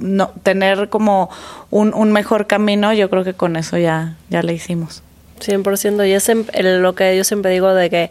no, 0.00 0.30
tener 0.42 0.88
como 0.88 1.30
un, 1.70 1.94
un, 1.94 2.12
mejor 2.12 2.46
camino, 2.46 2.92
yo 2.92 3.10
creo 3.10 3.24
que 3.24 3.34
con 3.34 3.56
eso 3.56 3.78
ya, 3.78 4.16
ya 4.30 4.42
le 4.42 4.54
hicimos. 4.54 5.02
100%, 5.40 6.08
y 6.08 6.12
es 6.12 6.28
em, 6.28 6.44
lo 6.54 6.94
que 6.94 7.16
yo 7.16 7.24
siempre 7.24 7.50
digo 7.52 7.74
de 7.74 7.90
que 7.90 8.10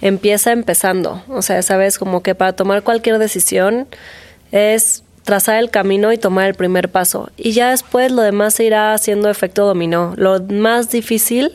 empieza 0.00 0.52
empezando, 0.52 1.22
o 1.28 1.42
sea, 1.42 1.62
sabes, 1.62 1.98
como 1.98 2.22
que 2.22 2.34
para 2.34 2.52
tomar 2.54 2.82
cualquier 2.82 3.18
decisión 3.18 3.86
es 4.50 5.04
trazar 5.22 5.56
el 5.56 5.70
camino 5.70 6.12
y 6.12 6.18
tomar 6.18 6.48
el 6.48 6.54
primer 6.54 6.90
paso, 6.90 7.30
y 7.36 7.52
ya 7.52 7.70
después 7.70 8.10
lo 8.10 8.22
demás 8.22 8.54
se 8.54 8.64
irá 8.64 8.94
haciendo 8.94 9.30
efecto 9.30 9.66
dominó. 9.66 10.14
Lo 10.16 10.40
más 10.42 10.90
difícil 10.90 11.52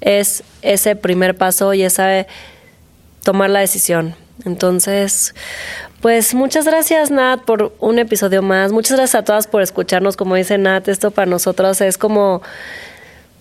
es 0.00 0.42
ese 0.62 0.96
primer 0.96 1.36
paso 1.36 1.74
y 1.74 1.82
esa 1.82 2.26
tomar 3.22 3.50
la 3.50 3.60
decisión. 3.60 4.14
Entonces, 4.44 5.34
pues 6.04 6.34
muchas 6.34 6.66
gracias 6.66 7.10
Nat 7.10 7.40
por 7.44 7.72
un 7.80 7.98
episodio 7.98 8.42
más. 8.42 8.72
Muchas 8.72 8.98
gracias 8.98 9.22
a 9.22 9.24
todas 9.24 9.46
por 9.46 9.62
escucharnos. 9.62 10.18
Como 10.18 10.34
dice 10.34 10.58
Nat, 10.58 10.86
esto 10.88 11.12
para 11.12 11.24
nosotros 11.24 11.80
es 11.80 11.96
como 11.96 12.42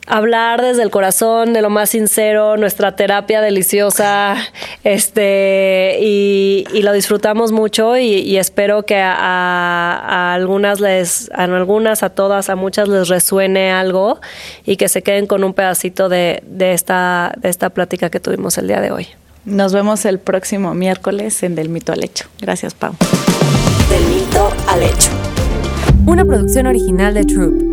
hablar 0.08 0.62
desde 0.62 0.82
el 0.82 0.90
corazón, 0.90 1.52
de 1.52 1.62
lo 1.62 1.70
más 1.70 1.90
sincero, 1.90 2.56
nuestra 2.56 2.96
terapia 2.96 3.42
deliciosa, 3.42 4.38
este, 4.86 5.98
y, 6.00 6.64
lo 6.84 6.94
disfrutamos 6.94 7.52
mucho 7.52 7.98
y, 7.98 8.38
espero 8.38 8.84
que 8.84 8.96
a, 8.98 10.34
algunas 10.34 10.80
les, 10.80 11.30
a 11.32 11.44
algunas, 11.44 12.02
a 12.02 12.12
todas, 12.12 12.50
a 12.50 12.56
muchas 12.56 12.88
les 12.88 13.10
resuene 13.10 13.74
algo 13.74 14.22
y 14.64 14.78
que 14.78 14.88
se 14.88 15.02
queden 15.02 15.28
con 15.28 15.44
un 15.44 15.54
pedacito 15.54 16.08
de, 16.08 16.42
de 16.46 16.72
esta, 16.72 17.34
de 17.36 17.50
esta 17.50 17.72
plática 17.72 18.10
que 18.10 18.22
tuvimos 18.22 18.58
el 18.58 18.70
día 18.70 18.80
de 18.80 18.94
hoy. 18.94 19.08
Nos 19.46 19.74
vemos 19.74 20.06
el 20.06 20.20
próximo 20.20 20.74
miércoles 20.74 21.44
en 21.44 21.56
Del 21.56 21.68
Mito 21.68 21.92
al 21.92 22.04
Hecho. 22.04 22.28
Gracias, 22.40 22.74
Pau. 22.74 22.94
Del 23.90 24.06
Mito 24.06 24.50
al 24.70 24.84
Hecho. 24.84 25.10
Una 26.06 26.24
producción 26.24 26.66
original 26.68 27.14
de 27.14 27.26
Troop. 27.26 27.73